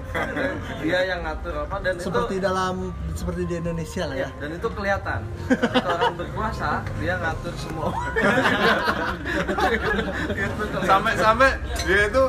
dia 0.84 0.98
yang 1.04 1.20
ngatur 1.24 1.54
apa 1.68 1.76
dan 1.84 1.94
seperti 2.00 2.34
itu 2.40 2.44
dalam 2.44 2.92
seperti 3.12 3.42
di 3.48 3.54
Indonesia 3.60 4.02
lah 4.08 4.16
ya, 4.16 4.28
ya 4.28 4.30
dan 4.40 4.50
itu 4.56 4.68
kelihatan. 4.72 5.20
Ketika 5.48 5.88
orang 6.00 6.14
berkuasa 6.16 6.70
dia 7.00 7.14
ngatur 7.20 7.54
semua. 7.60 7.92
Itu 10.32 10.64
kelihatan. 10.64 10.88
sampai 10.88 11.12
sampai 11.16 11.50
dia 11.84 12.00
itu 12.08 12.24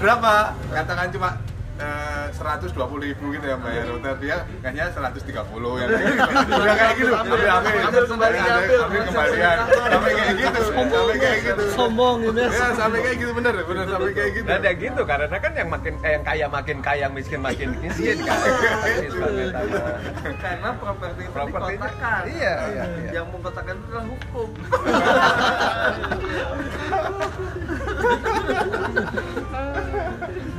berapa? 0.00 0.32
Katakan 0.72 1.08
cuma 1.12 1.30
120 1.74 2.70
ribu 3.02 3.34
gitu 3.34 3.50
ya 3.50 3.58
bayar 3.58 3.90
hotel 3.90 4.14
dia 4.22 4.46
kayaknya 4.62 4.94
130 4.94 5.34
ya. 5.34 5.42
Udah 5.90 6.70
kayak 6.78 6.94
gitu. 6.94 7.10
Ambil 7.10 7.50
ambil 7.50 8.06
kembalian, 8.06 8.46
ambil. 8.46 8.78
kembalian. 9.10 9.58
Sampai 9.66 10.14
kayak 10.14 10.38
gitu. 10.38 10.70
Sampai 10.70 11.18
kayak 11.18 11.42
gitu. 11.42 11.66
Sombong 11.74 12.30
ini 12.30 12.46
ya 12.46 12.70
sampai 12.78 13.02
kayak 13.02 13.18
gitu. 13.18 13.34
Bener 13.34 13.58
bener 13.66 13.90
sampai 13.90 14.14
kayak 14.14 14.38
gitu. 14.38 14.46
Ada 14.46 14.70
gitu 14.78 15.02
karena 15.02 15.34
kan 15.34 15.50
yang 15.58 15.66
makin 15.66 15.98
eh, 16.06 16.14
yang 16.14 16.22
kaya 16.22 16.46
makin 16.46 16.78
kaya, 16.78 17.02
yang 17.04 17.12
miskin 17.12 17.42
makin 17.42 17.74
miskin 17.82 18.22
kan. 18.22 18.38
Banget 18.38 19.50
sama. 19.50 19.90
karena 20.38 20.70
properti 20.78 21.26
itu 21.26 21.34
Propertinya- 21.34 21.74
dikotakan. 21.74 22.22
Iya, 22.30 22.54
iya, 22.70 22.86
iya. 22.86 23.10
yang 23.18 23.26
mengkotakan 23.34 23.74
itu 23.74 23.86
adalah 23.90 24.06
hukum. 24.06 24.46
Ya. 24.54 24.62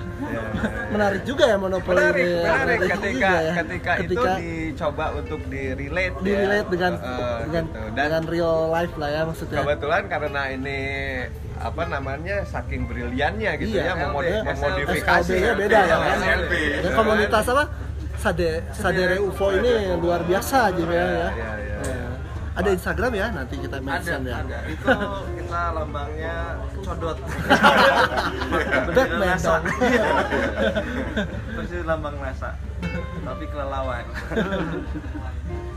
menarik 0.88 1.22
juga 1.24 1.44
ya 1.46 1.58
monopoli 1.58 1.98
Menarik, 1.98 2.22
ini 2.22 2.32
ya. 2.32 2.44
menarik 2.46 2.80
juga 2.80 2.94
ketika 2.96 3.32
ya. 3.38 3.54
ketika, 3.56 3.92
itu 3.98 4.22
dicoba 4.36 5.06
untuk 5.14 5.40
di 5.46 5.64
relate 5.74 6.16
di 6.20 6.32
relate 6.34 6.68
dengan 6.68 6.94
Eh, 6.96 7.38
dengan 7.44 7.64
gitu. 7.66 7.80
dan 7.92 8.06
dengan 8.06 8.24
real 8.26 8.58
life 8.70 8.94
lah 8.96 9.10
ya 9.10 9.22
maksudnya 9.24 9.58
kebetulan 9.60 10.04
karena 10.06 10.42
ini 10.50 10.80
apa 11.58 11.84
namanya 11.86 12.36
saking 12.44 12.82
briliannya 12.84 13.52
gitu 13.58 13.76
Iya, 13.76 13.84
ya 13.86 13.94
memod- 13.98 14.44
memodifikasi 14.46 15.32
SLB-nya 15.32 15.52
beda 15.56 15.80
ya 15.82 15.96
kan 15.98 16.18
SLB. 16.20 16.52
Ya, 16.78 16.90
komunitas 16.94 17.46
apa 17.48 17.64
Sade 18.16 18.52
Sadere 18.72 19.16
UFO 19.20 19.54
ini 19.54 19.72
luar 19.96 20.22
biasa 20.24 20.56
aja 20.68 20.82
ya, 20.82 20.90
ya. 20.90 21.06
iya, 21.06 21.28
iya. 21.30 21.48
Ya. 21.62 21.75
Ada 22.56 22.70
Instagram 22.72 23.12
ya? 23.12 23.28
Nanti 23.36 23.56
kita 23.60 23.78
ada 23.78 23.86
mention 23.86 24.22
ya. 24.24 24.36
ada. 24.40 24.60
Itu 24.72 24.88
kita 25.44 25.62
lambangnya 25.76 26.36
codot. 26.80 27.18
Batman 28.96 29.38
dong. 29.40 29.64
persis 31.56 31.84
lambang 31.84 32.16
NASA 32.24 32.52
tapi 33.26 33.44
kelelawar. 33.50 34.06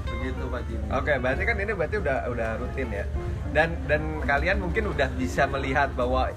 Begitu 0.07 0.43
Pak 0.51 0.63
Jimmy. 0.69 0.87
Oke, 0.93 1.13
berarti 1.19 1.43
kan 1.49 1.57
ini 1.59 1.73
berarti 1.73 1.97
udah 1.99 2.17
udah 2.31 2.49
rutin 2.61 2.89
ya. 2.93 3.05
Dan 3.51 3.75
dan 3.89 4.03
kalian 4.23 4.61
mungkin 4.63 4.93
udah 4.93 5.09
bisa 5.17 5.49
melihat 5.49 5.91
bahwa 5.97 6.31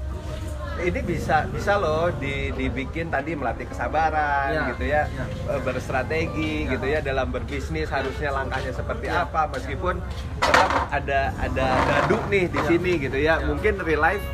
ini 0.80 1.00
bisa 1.02 1.44
bisa 1.48 1.76
loh 1.76 2.10
di, 2.14 2.50
dibikin 2.52 3.08
tadi 3.08 3.36
melatih 3.36 3.68
kesabaran 3.68 4.50
Ya, 4.50 4.62
gitu 4.72 4.84
ya, 4.86 5.04
ya. 5.06 5.26
eh, 5.50 5.62
berstrategi 5.62 6.66
Ya. 6.66 6.72
gitu 6.72 6.86
ya 6.88 7.00
dalam 7.00 7.28
berbisnis 7.28 7.88
harusnya 7.88 8.32
langkahnya 8.32 8.72
seperti 8.72 9.06
Ya. 9.06 9.28
apa 9.28 9.52
meskipun 9.52 10.00
tetap 10.38 10.72
ada 10.90 11.20
ada 11.38 11.68
dadu 11.84 12.18
nih 12.28 12.46
di 12.48 12.58
Ya. 12.58 12.66
sini 12.66 12.92
gitu 12.98 13.18
ya. 13.18 13.36
Ya. 13.38 13.46
Mungkin 13.46 13.74
real 13.82 14.02
life 14.02 14.26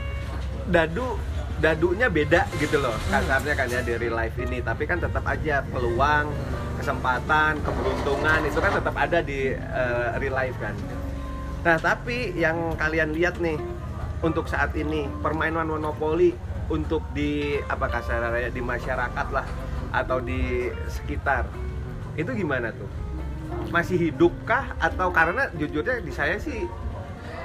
dadu 0.67 1.17
dadunya 1.57 2.05
beda 2.07 2.45
gitu 2.55 2.77
loh 2.77 2.93
Hmm. 2.93 3.17
kasarnya 3.17 3.53
kan 3.55 3.67
ya 3.67 3.81
di 3.81 3.93
real 3.97 4.13
life 4.13 4.37
ini 4.37 4.61
tapi 4.61 4.85
kan 4.85 5.01
tetap 5.01 5.25
aja 5.25 5.65
peluang 5.65 6.29
kesempatan 6.77 7.57
keberuntungan 7.59 8.45
itu 8.45 8.59
kan 8.61 8.71
tetap 8.71 8.93
ada 8.93 9.19
di 9.19 9.51
eh, 9.51 10.07
real 10.15 10.37
life 10.37 10.53
kan 10.55 10.77
nah 11.59 11.75
tapi 11.75 12.37
yang 12.37 12.77
kalian 12.77 13.09
lihat 13.11 13.41
nih 13.41 13.57
untuk 14.19 14.45
saat 14.45 14.73
ini. 14.73 15.09
Permainan 15.19 15.67
monopoli 15.67 16.33
untuk 16.67 17.05
di 17.11 17.55
apa 17.63 17.87
kasarnya 17.87 18.49
di 18.49 18.59
masyarakat 18.59 19.27
lah 19.31 19.45
atau 19.91 20.19
di 20.19 20.67
sekitar. 20.85 21.47
Itu 22.13 22.33
gimana 22.33 22.71
tuh? 22.71 22.89
Masih 23.69 24.09
hidupkah? 24.09 24.75
Atau 24.77 25.09
karena 25.09 25.47
jujurnya 25.53 25.99
di 25.99 26.11
saya 26.11 26.35
sih 26.37 26.67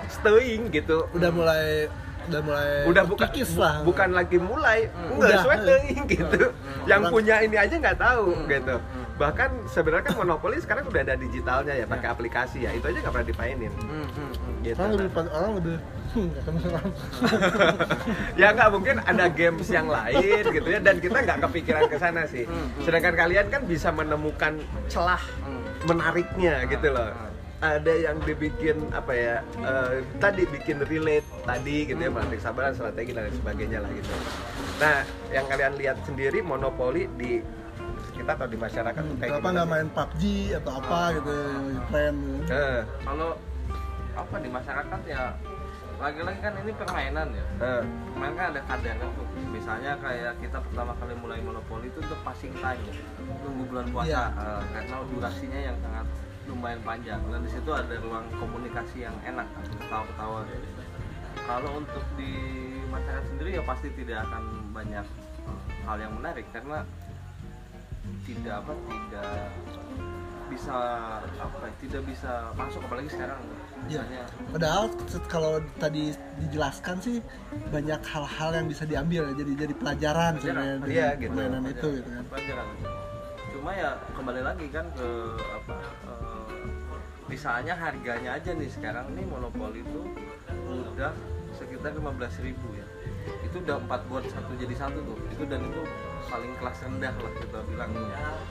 staying 0.08 0.68
gitu. 0.70 1.06
Udah 1.12 1.30
mulai 1.30 1.86
udah 2.22 2.38
mulai 2.38 2.86
udah 2.86 3.02
bukan 3.02 3.26
terkikis 3.26 3.50
bu- 3.52 3.60
lah. 3.60 3.74
bukan 3.82 4.08
lagi 4.14 4.38
mulai. 4.38 4.86
Udah. 5.10 5.26
enggak 5.26 5.38
sweating 5.42 5.94
gitu. 6.08 6.42
Yang 6.84 7.00
Orang- 7.02 7.12
punya 7.12 7.36
ini 7.40 7.56
aja 7.56 7.74
nggak 7.74 7.98
tahu 7.98 8.26
Hmm. 8.32 8.46
gitu 8.46 8.76
bahkan 9.22 9.54
sebenarnya 9.70 10.10
kan 10.10 10.16
monopoli 10.18 10.58
sekarang 10.58 10.82
udah 10.90 11.06
ada 11.06 11.14
digitalnya 11.14 11.78
ya 11.78 11.86
pakai 11.86 12.08
aplikasi 12.10 12.66
ya. 12.66 12.74
Itu 12.74 12.90
aja 12.90 12.98
nggak 13.06 13.14
pernah 13.14 13.28
dimainin. 13.30 13.72
Hmm, 13.78 14.02
hmm, 14.10 14.30
hmm. 14.34 14.54
gitu 14.66 14.78
orang 14.82 14.92
lebih 14.98 15.10
orang 15.30 15.52
lebih 15.62 15.76
hmm, 16.12 16.30
ya 18.40 18.46
nggak 18.50 18.70
mungkin 18.74 18.96
ada 19.06 19.24
games 19.30 19.68
yang 19.70 19.86
lain 19.86 20.42
gitu 20.50 20.68
ya 20.68 20.80
dan 20.82 20.98
kita 20.98 21.18
nggak 21.22 21.38
kepikiran 21.46 21.82
ke 21.86 21.96
sana 22.02 22.26
sih. 22.26 22.50
Hmm, 22.50 22.66
hmm. 22.66 22.82
sedangkan 22.82 23.14
kalian 23.14 23.46
kan 23.46 23.62
bisa 23.62 23.94
menemukan 23.94 24.58
celah 24.90 25.22
Hmm. 25.46 25.62
menariknya 25.86 26.66
gitu 26.66 26.90
loh. 26.90 27.10
Hmm. 27.14 27.30
ada 27.62 27.94
yang 27.94 28.18
dibikin 28.26 28.90
apa 28.90 29.14
ya 29.14 29.34
eh, 29.62 30.02
tadi 30.18 30.42
bikin 30.50 30.82
relate 30.82 31.22
tadi 31.46 31.86
gitu 31.86 31.94
ya 32.02 32.10
melatih 32.10 32.42
kesabaran 32.42 32.74
strategi 32.74 33.14
dan 33.14 33.30
lain 33.30 33.38
sebagainya 33.38 33.78
lah 33.86 33.90
gitu. 33.94 34.10
Nah 34.82 35.06
yang 35.30 35.46
kalian 35.46 35.78
lihat 35.78 36.02
sendiri 36.02 36.42
monopoli 36.42 37.06
di 37.14 37.38
kita 38.12 38.30
atau 38.36 38.46
di 38.46 38.58
masyarakat 38.60 39.02
tuh 39.02 39.16
kayak 39.16 39.30
Kenapa 39.32 39.40
gimana 39.42 39.54
nggak 39.56 39.68
main 39.72 39.88
PUBG 39.90 40.22
atau 40.60 40.72
apa 40.78 40.98
gitu 41.16 41.34
tren 41.88 42.16
Eh, 42.46 42.80
kalau 43.02 43.30
apa 44.12 44.36
di 44.38 44.48
masyarakat 44.48 45.00
ya 45.08 45.22
lagi-lagi 45.96 46.40
kan 46.42 46.52
ini 46.58 46.72
permainan 46.74 47.28
ya. 47.30 47.44
Eh, 47.62 47.82
Kemarin 48.12 48.34
kan 48.34 48.46
ada 48.50 48.60
kadarnya 48.66 49.06
tuh 49.14 49.26
Misalnya 49.54 49.92
kayak 50.02 50.34
kita 50.42 50.58
pertama 50.58 50.92
kali 50.98 51.14
mulai 51.14 51.38
monopoli 51.38 51.86
itu 51.86 52.02
untuk 52.02 52.18
passing 52.26 52.50
time 52.58 52.82
ya. 52.90 52.94
Tunggu 53.38 53.62
bulan 53.70 53.86
puasa. 53.88 54.08
Iya. 54.10 54.24
eh, 54.34 54.62
Karena 54.74 54.96
durasinya 55.06 55.60
yang 55.62 55.76
sangat 55.78 56.06
lumayan 56.50 56.80
panjang. 56.82 57.20
Dan 57.30 57.40
di 57.46 57.50
situ 57.54 57.70
ada 57.70 57.94
ruang 58.02 58.26
komunikasi 58.34 59.06
yang 59.06 59.14
enak 59.22 59.46
kan 59.46 59.64
Ketawa-ketawa. 59.78 60.38
Kalau 61.42 61.70
untuk 61.78 62.04
di 62.18 62.32
masyarakat 62.90 63.24
sendiri 63.30 63.50
ya 63.56 63.62
pasti 63.62 63.88
tidak 63.94 64.26
akan 64.26 64.42
banyak 64.70 65.06
hal 65.82 65.96
yang 65.98 66.12
menarik 66.14 66.46
Karena 66.50 66.82
tidak 68.22 68.54
apa 68.58 68.72
tidak 68.86 69.30
bisa 70.48 70.76
apa 71.34 71.56
ya, 71.58 71.70
tidak 71.80 72.02
bisa 72.04 72.32
masuk 72.52 72.80
apalagi 72.82 73.08
sekarang 73.08 73.40
Iya. 73.82 73.98
misalnya 73.98 74.22
Padahal 74.52 74.84
se- 75.04 75.26
kalau 75.26 75.52
tadi 75.76 76.12
dijelaskan 76.38 76.96
sih 76.98 77.16
banyak 77.66 77.98
hal-hal 78.04 78.50
yang 78.54 78.66
bisa 78.66 78.84
diambil 78.84 79.26
ya, 79.26 79.34
jadi 79.34 79.52
jadi 79.58 79.74
pelajaran 79.74 80.32
sebenarnya 80.38 80.76
dari 80.78 80.92
Iya, 80.92 81.08
gitu. 81.16 81.30
permainan 81.32 81.64
itu 81.66 81.88
gitu 81.96 82.08
kan. 82.08 82.24
pelajaran 82.28 82.66
cuma 83.52 83.70
ya 83.72 83.90
kembali 84.12 84.42
lagi 84.42 84.66
kan 84.68 84.86
ke 84.92 85.08
apa 85.52 85.74
eh, 86.04 86.46
misalnya 87.26 87.74
harganya 87.74 88.30
aja 88.34 88.50
nih 88.52 88.68
sekarang 88.68 89.06
nih 89.12 89.24
monopoli 89.24 89.80
itu 89.80 90.00
udah 90.68 91.12
sekitar 91.52 91.90
15.000 91.92 92.02
ribu 92.44 92.68
ya 92.72 92.86
itu 93.52 93.60
udah 93.68 93.76
empat 93.84 94.00
buat 94.08 94.24
satu 94.24 94.56
jadi 94.56 94.72
satu 94.72 94.98
tuh. 95.04 95.16
Itu 95.28 95.44
dan 95.44 95.60
itu 95.60 95.84
paling 96.32 96.52
kelas 96.56 96.78
rendah 96.88 97.12
lah 97.20 97.32
kita 97.36 97.58
bilang. 97.68 97.92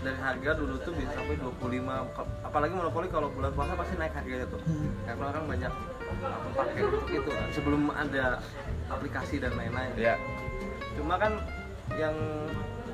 Dari 0.06 0.20
harga 0.22 0.52
dulu 0.54 0.76
tuh 0.86 0.94
bisa 0.94 1.10
sampai 1.18 1.42
25 1.42 2.14
Ka- 2.14 2.30
apalagi 2.46 2.74
monopoli 2.78 3.10
kalau 3.10 3.34
bulan 3.34 3.50
puasa 3.58 3.74
pasti 3.74 3.98
naik 3.98 4.14
harganya 4.14 4.46
tuh. 4.46 4.62
Hmm. 4.62 4.94
karena 5.10 5.24
orang 5.34 5.44
banyak 5.50 5.74
apa, 5.74 6.28
pakai 6.54 6.82
untuk 6.86 7.10
itu 7.10 7.30
kan 7.34 7.48
sebelum 7.50 7.82
ada 7.90 8.26
aplikasi 8.94 9.42
dan 9.42 9.58
lain-lain. 9.58 9.90
Ya. 9.98 10.22
Cuma 10.94 11.18
kan 11.18 11.42
yang 11.98 12.14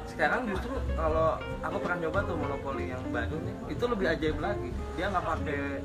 sekarang 0.07 0.47
justru 0.47 0.71
kalau 0.95 1.35
aku 1.59 1.77
pernah 1.83 1.97
nyoba 2.07 2.19
tuh 2.23 2.35
monopoli 2.39 2.95
yang 2.95 3.03
baru 3.11 3.35
nih 3.43 3.55
itu 3.75 3.83
lebih 3.83 4.07
ajaib 4.15 4.37
lagi. 4.39 4.71
Dia 4.95 5.11
nggak 5.11 5.25
pakai 5.27 5.83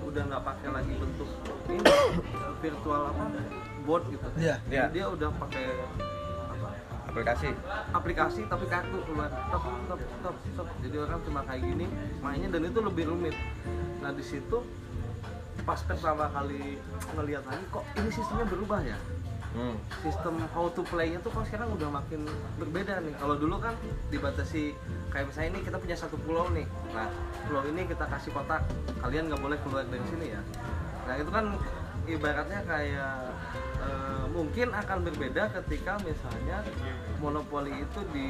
udah 0.00 0.22
nggak 0.26 0.42
pakai 0.42 0.68
lagi 0.74 0.92
bentuk 0.96 1.28
ini 1.70 1.86
virtual 2.58 3.14
apa 3.14 3.24
board 3.90 4.06
gitu 4.06 4.22
Iya. 4.38 4.56
Iya. 4.70 4.84
dia 4.94 5.04
udah 5.10 5.28
pakai 5.34 5.66
apa 6.46 6.68
aplikasi 7.10 7.48
aplikasi 7.90 8.40
tapi 8.46 8.64
kartu 8.64 9.02
keluar 9.02 9.26
top 9.50 9.66
top 9.90 9.98
top 10.22 10.36
top 10.54 10.68
jadi 10.78 10.96
orang 11.02 11.18
cuma 11.26 11.40
kayak 11.42 11.62
gini 11.66 11.86
mainnya 12.22 12.48
dan 12.48 12.62
itu 12.64 12.78
lebih 12.78 13.10
rumit 13.10 13.34
nah 13.98 14.14
di 14.14 14.22
situ 14.22 14.62
pas 15.60 15.82
pertama 15.82 16.30
kali 16.30 16.78
ngeliat 17.12 17.42
lagi 17.42 17.64
kok 17.68 17.82
ini 17.94 18.08
sistemnya 18.08 18.46
berubah 18.46 18.80
ya 18.80 18.94
Hmm. 19.50 19.74
sistem 19.98 20.38
how 20.54 20.70
to 20.70 20.86
play-nya 20.86 21.18
tuh 21.18 21.34
kok 21.34 21.42
sekarang 21.42 21.74
udah 21.74 21.90
makin 21.90 22.22
berbeda 22.54 23.02
nih. 23.02 23.10
Kalau 23.18 23.34
dulu 23.34 23.58
kan 23.58 23.74
dibatasi 24.06 24.78
kayak 25.10 25.26
misalnya 25.26 25.48
ini 25.50 25.60
kita 25.66 25.74
punya 25.74 25.96
satu 25.98 26.14
pulau 26.22 26.46
nih. 26.54 26.62
Nah, 26.94 27.10
pulau 27.50 27.66
ini 27.66 27.82
kita 27.82 28.06
kasih 28.06 28.30
kotak. 28.30 28.62
Kalian 29.02 29.26
nggak 29.26 29.42
boleh 29.42 29.58
keluar 29.66 29.82
dari 29.90 30.06
sini 30.06 30.38
ya. 30.38 30.40
Nah, 31.02 31.14
itu 31.18 31.30
kan 31.34 31.50
ibaratnya 32.12 32.60
kayak 32.62 33.14
eh, 33.80 34.24
mungkin 34.30 34.68
akan 34.70 34.98
berbeda 35.02 35.42
ketika 35.54 35.96
misalnya 36.00 36.60
monopoli 37.16 37.72
itu 37.74 38.00
di 38.10 38.28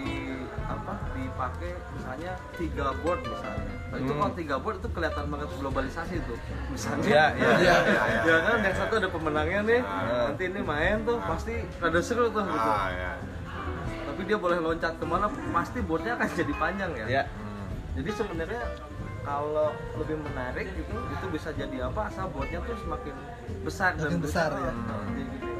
apa 0.65 0.95
dipakai 1.13 1.73
misalnya 1.93 2.33
tiga 2.55 2.91
board 3.01 3.21
misalnya. 3.23 3.73
Nah, 3.91 3.99
itu 3.99 4.09
Hmm. 4.09 4.21
kalau 4.21 4.33
tiga 4.35 4.57
board 4.57 4.77
itu 4.79 4.89
kelihatan 4.89 5.25
banget 5.27 5.49
globalisasi 5.57 6.17
tuh. 6.25 6.39
Misalnya 6.69 7.07
Iya, 7.07 7.25
iya, 7.35 7.51
iya, 7.63 7.75
ya 8.23 8.37
kan 8.41 8.59
yang 8.61 8.77
satu 8.77 8.93
ada 8.97 9.09
pemenangnya 9.09 9.61
nih 9.65 9.81
Ah. 9.81 10.31
nanti 10.31 10.43
ini 10.45 10.61
main 10.61 10.97
tuh 11.03 11.19
pasti 11.21 11.55
rada 11.77 12.01
seru 12.01 12.29
tuh 12.29 12.43
gitu 12.43 12.71
Ah, 12.71 12.89
ya. 12.91 13.13
tapi 14.07 14.21
dia 14.25 14.37
boleh 14.37 14.59
loncat 14.59 14.95
ke 14.95 15.05
mana 15.05 15.27
pasti 15.51 15.79
boardnya 15.81 16.15
akan 16.15 16.29
jadi 16.39 16.53
panjang 16.55 16.91
ya 16.95 17.07
ya 17.11 17.23
jadi 17.93 18.11
sebenarnya 18.13 18.63
kalau 19.31 19.71
lebih 19.95 20.17
menarik 20.21 20.67
gitu 20.75 20.91
itu 21.09 21.27
bisa 21.31 21.49
jadi 21.53 21.87
apa 21.87 22.11
asal 22.11 22.27
boardnya 22.29 22.59
tuh 22.61 22.75
semakin 22.77 23.15
besar 23.63 23.91
dan 23.95 24.19
besar, 24.19 24.51
ya. 24.53 24.73
Hmm, 24.73 25.07
gede. 25.31 25.51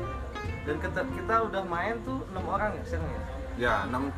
dan 0.61 0.77
kita, 0.77 1.01
kita 1.09 1.35
udah 1.47 1.63
main 1.65 1.95
tuh 2.03 2.19
enam 2.27 2.45
orang 2.49 2.71
ya 2.75 2.83
sekarang 2.85 3.11
ya 3.11 3.23
Ya, 3.59 3.85
6 3.85 4.09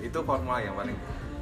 itu 0.00 0.18
formula 0.20 0.60
yang 0.60 0.74
paling 0.74 0.98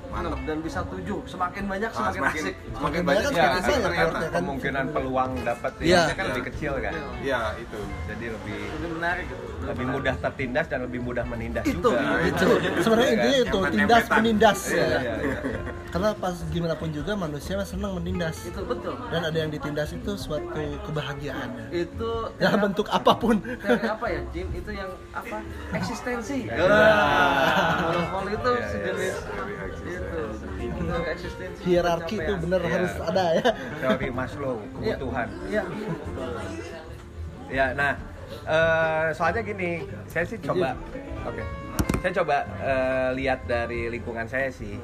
mantap. 0.07 0.31
Enam, 0.33 0.41
dan 0.45 0.59
bisa 0.61 0.81
tujuh 0.85 1.19
semakin 1.25 1.65
banyak 1.67 1.87
Ah, 1.89 1.97
semakin, 1.97 2.21
semakin 2.21 2.43
asik 2.43 2.55
semakin 2.71 3.01
banyak 3.01 3.03
banyak 3.03 3.23
kan 3.23 3.31
ya, 3.31 3.43
semakin 3.43 3.51
asik 3.51 3.67
banyak 3.67 3.83
ternyata. 3.83 4.07
boardnya 4.07 4.29
kan. 4.29 4.39
kemungkinan 4.39 4.85
peluang 4.91 5.31
dapat 5.41 5.73
Iya. 5.81 6.01
ya 6.01 6.15
kan 6.15 6.25
lebih 6.27 6.45
kecil 6.47 6.73
kan 6.79 6.93
Iya, 7.21 7.41
itu. 7.59 7.79
jadi 8.07 8.27
lebih 8.31 8.59
lebih 8.73 8.91
menarik 8.93 9.25
gitu 9.27 9.45
lebih 9.61 9.87
mudah 9.89 10.15
tertindas 10.17 10.67
dan 10.67 10.79
lebih 10.83 11.01
mudah 11.01 11.25
menindas 11.25 11.65
Itu, 11.65 11.91
juga 11.91 12.23
itu 12.23 12.47
sebenarnya 12.79 13.09
Iya 13.09 13.17
kan? 13.17 13.27
intinya 13.27 13.39
itu 13.41 13.59
tindas 13.73 14.05
menindas 14.11 14.61
ya. 14.69 14.79
iya, 14.79 14.99
iya, 15.01 15.15
iya. 15.43 15.61
Karena 15.91 16.15
pas 16.15 16.39
gimana 16.49 16.75
pun 16.75 16.89
juga 16.89 17.13
manusia 17.15 17.59
senang 17.63 17.99
menindas. 17.99 18.47
Itu 18.47 18.63
betul. 18.63 18.95
Dan 19.11 19.27
ada 19.27 19.35
yang 19.35 19.51
ditindas 19.51 19.91
itu 19.91 20.15
suatu 20.15 20.63
kebahagiaan. 20.87 21.51
Ya. 21.71 21.83
itu 21.83 22.11
dalam 22.39 22.71
bentuk 22.71 22.87
apa 22.89 23.13
pun. 23.13 23.43
Apa 23.67 24.07
ya 24.07 24.21
Jim? 24.31 24.47
Itu 24.55 24.71
yang 24.71 24.91
apa? 25.11 25.43
Eksistensi. 25.75 26.47
Ya. 26.47 26.55
monopoli 27.83 28.33
itu 28.33 28.51
Ya, 28.51 28.61
ya, 28.61 28.69
sejenis 28.71 29.03
ya. 29.03 29.19
itu 30.61 30.95
eksistensi. 31.11 31.61
Hierarki 31.67 32.15
itu 32.19 32.33
bener 32.39 32.61
Iya. 32.61 32.71
harus 32.71 32.93
ada 33.03 33.25
ya. 33.35 33.49
Teori 33.83 34.09
Maslow 34.11 34.57
Iya. 34.79 34.95
kebutuhan. 34.95 35.29
Iya 35.51 35.63
ya. 37.51 37.67
Nah 37.75 37.93
eh, 38.47 39.07
soalnya 39.11 39.43
gini 39.43 39.71
saya 40.07 40.23
sih 40.23 40.39
coba 40.39 40.79
oke. 41.27 41.43
Saya 42.01 42.13
coba 42.17 42.37
eh, 42.63 43.09
lihat 43.19 43.45
dari 43.45 43.91
lingkungan 43.91 44.25
saya 44.25 44.49
sih 44.49 44.79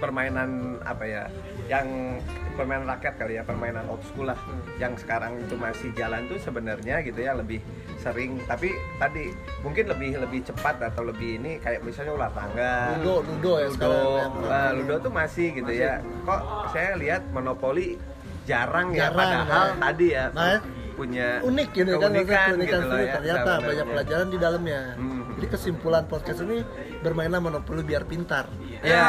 permainan 0.00 0.80
apa 0.82 1.04
ya 1.04 1.22
yang 1.68 2.18
permainan 2.56 2.88
rakyat 2.88 3.14
kali 3.20 3.36
ya 3.38 3.42
permainan 3.44 3.84
old 3.86 4.02
school 4.08 4.26
lah. 4.26 4.40
Yang 4.80 5.04
sekarang 5.06 5.38
itu 5.38 5.54
masih 5.54 5.92
jalan 5.94 6.24
tuh 6.26 6.40
sebenarnya 6.40 7.04
gitu 7.04 7.20
ya 7.20 7.36
lebih 7.36 7.60
sering. 8.00 8.40
Tapi 8.48 8.72
tadi 8.96 9.30
mungkin 9.60 9.84
lebih 9.92 10.18
lebih 10.18 10.40
cepat 10.48 10.80
atau 10.80 11.04
lebih 11.06 11.38
ini 11.38 11.60
kayak 11.60 11.84
misalnya 11.84 12.16
ular 12.16 12.32
tangga. 12.32 12.96
Ludo 12.98 13.14
ludo 13.22 13.52
ya 13.60 13.68
Ludo, 13.68 13.76
sekarang 13.76 14.30
eh, 14.48 14.70
Ludo 14.80 14.94
tuh 15.04 15.12
masih 15.12 15.46
gitu 15.54 15.72
ya. 15.72 16.00
Kok 16.24 16.40
saya 16.72 16.96
lihat 16.96 17.22
monopoli 17.30 18.00
jarang 18.48 18.96
ya 18.96 19.12
Jarang, 19.12 19.16
padahal 19.20 19.66
ya. 19.68 19.76
tadi 19.78 20.06
ya 20.10 20.24
Nah, 20.32 20.58
punya 20.96 21.28
unik 21.40 21.68
ini 21.76 21.90
kan 21.96 22.00
keunikan 22.00 22.46
keunikan 22.50 22.50
gitu 22.60 22.76
loh 22.76 22.82
sendiri 22.90 23.06
ya, 23.06 23.14
ternyata 23.16 23.50
banyak 23.62 23.86
pelajaran 23.88 24.26
di 24.28 24.38
dalamnya. 24.40 24.80
Hmm. 24.98 25.19
Jadi 25.40 25.56
kesimpulan 25.56 26.04
podcast 26.04 26.44
ini 26.44 26.60
bermainlah 27.00 27.40
monopoli 27.40 27.80
biar 27.80 28.04
pintar. 28.04 28.44
Ya. 28.84 29.08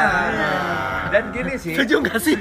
Dan 1.12 1.28
gini 1.28 1.60
sih. 1.60 1.76
setuju 1.76 2.00
nggak 2.00 2.20
sih? 2.24 2.32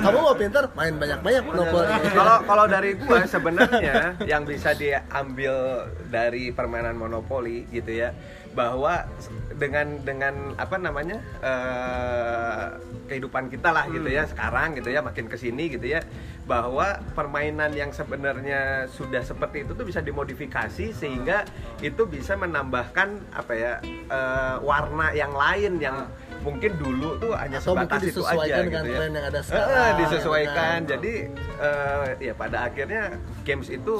Kamu 0.00 0.16
mau 0.24 0.32
pintar 0.32 0.72
main 0.72 0.96
banyak 0.96 1.20
banyak 1.20 1.44
monopoli 1.44 1.92
Kalau 2.16 2.36
kalau 2.48 2.64
dari 2.64 2.96
gua 2.96 3.28
sebenarnya 3.28 4.16
yang 4.24 4.48
bisa 4.48 4.72
diambil 4.72 5.84
dari 6.08 6.56
permainan 6.56 6.96
monopoli 6.96 7.68
gitu 7.68 8.00
ya 8.00 8.16
bahwa 8.50 9.06
dengan 9.54 10.02
dengan 10.02 10.34
apa 10.58 10.74
namanya 10.74 11.22
eh, 11.38 12.66
kehidupan 13.06 13.46
kita 13.46 13.70
lah 13.70 13.86
gitu 13.86 14.10
ya 14.10 14.26
sekarang 14.26 14.74
gitu 14.74 14.90
ya 14.90 14.98
makin 15.02 15.30
ke 15.30 15.38
sini 15.38 15.70
gitu 15.70 15.86
ya 15.86 16.02
bahwa 16.50 16.98
permainan 17.14 17.70
yang 17.78 17.94
sebenarnya 17.94 18.90
sudah 18.90 19.22
seperti 19.22 19.62
itu 19.62 19.72
tuh 19.78 19.86
bisa 19.86 20.02
dimodifikasi 20.02 20.90
sehingga 20.90 21.46
itu 21.78 22.02
bisa 22.10 22.34
menambahkan 22.34 23.22
apa 23.30 23.52
ya 23.54 23.72
eh, 23.86 24.56
warna 24.66 25.14
yang 25.14 25.30
lain 25.30 25.78
yang 25.78 26.10
mungkin 26.42 26.74
dulu 26.80 27.20
tuh 27.20 27.36
hanya 27.36 27.60
Atau 27.62 27.76
sebatas 27.76 28.02
itu 28.02 28.22
aja 28.24 28.64
dengan 28.64 28.82
gitu 28.82 28.90
ya. 28.90 28.98
tren 28.98 29.10
yang 29.12 29.26
ada 29.28 29.40
sekarang, 29.44 29.92
disesuaikan. 30.00 30.78
ya 30.82 30.88
jadi 30.96 31.14
eh, 31.60 32.06
ya 32.18 32.32
pada 32.34 32.58
akhirnya 32.66 33.02
games 33.46 33.68
itu 33.70 33.94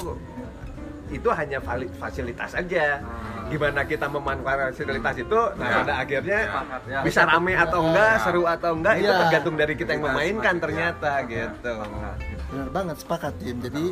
itu 1.11 1.27
hanya 1.27 1.59
fasilitas 1.99 2.55
aja 2.55 3.03
gimana 3.51 3.81
kita 3.83 4.07
memanfaatkan 4.07 4.71
fasilitas 4.71 5.15
itu 5.19 5.39
nah 5.59 5.83
pada 5.83 5.93
akhirnya 5.99 6.39
ya. 6.87 6.99
bisa 7.03 7.21
rame 7.27 7.53
atau 7.53 7.79
enggak 7.83 8.13
seru 8.23 8.43
atau 8.47 8.71
enggak 8.79 8.95
itu 8.97 9.11
Iya. 9.11 9.19
tergantung 9.27 9.55
dari 9.59 9.73
kita 9.75 9.89
yang 9.91 10.01
Kita 10.01 10.11
memainkan 10.15 10.55
ternyata 10.57 11.11
gitu. 11.27 11.73
Benar 12.51 12.69
banget 12.71 12.95
sepakat 13.03 13.33
Jim. 13.43 13.57
Jadi 13.59 13.85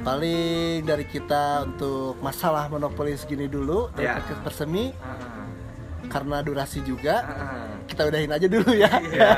paling 0.00 0.84
dari 0.84 1.04
kita 1.04 1.64
untuk 1.64 2.20
masalah 2.20 2.68
monopoli 2.68 3.16
segini 3.16 3.46
dulu 3.46 3.88
dari 3.92 4.08
Ya. 4.08 4.20
Ah, 4.20 4.24
karena 6.08 6.44
durasi 6.44 6.80
juga. 6.84 7.24
Kita 7.84 8.02
udahin 8.08 8.30
aja 8.32 8.46
dulu 8.48 8.70
ya. 8.74 8.90
Iya, 9.00 9.30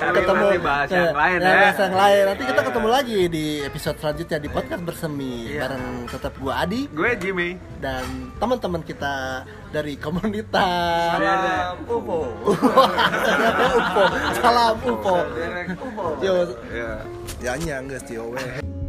nanti 0.00 0.58
bahas 0.66 0.88
yang 0.90 1.14
lain 1.16 1.38
ya. 1.38 1.52
bahas 1.60 1.78
yang 1.78 1.96
lain. 1.96 2.22
Nanti 2.30 2.42
kita 2.46 2.60
ketemu 2.64 2.88
lagi 2.88 3.18
di 3.28 3.44
episode 3.66 3.96
selanjutnya 4.00 4.38
di 4.40 4.48
podcast 4.48 4.82
bersemi 4.82 5.32
bareng 5.56 5.86
tetap 6.08 6.32
gua 6.40 6.64
Adi 6.64 6.86
gue 6.90 7.10
Jimmy 7.20 7.56
dan 7.78 8.04
teman-teman 8.38 8.82
kita 8.82 9.44
dari 9.70 9.94
komunitas. 10.00 11.16
salam 11.20 11.76
upo. 11.86 12.18
Salam 14.40 14.74
UFO. 14.82 15.16
Derek 15.34 15.68
upo 15.78 16.04
Yo, 16.20 16.34
ya 16.74 16.90
ya 17.40 17.52
nyang 17.56 17.86
ti 18.04 18.18
we. 18.18 18.79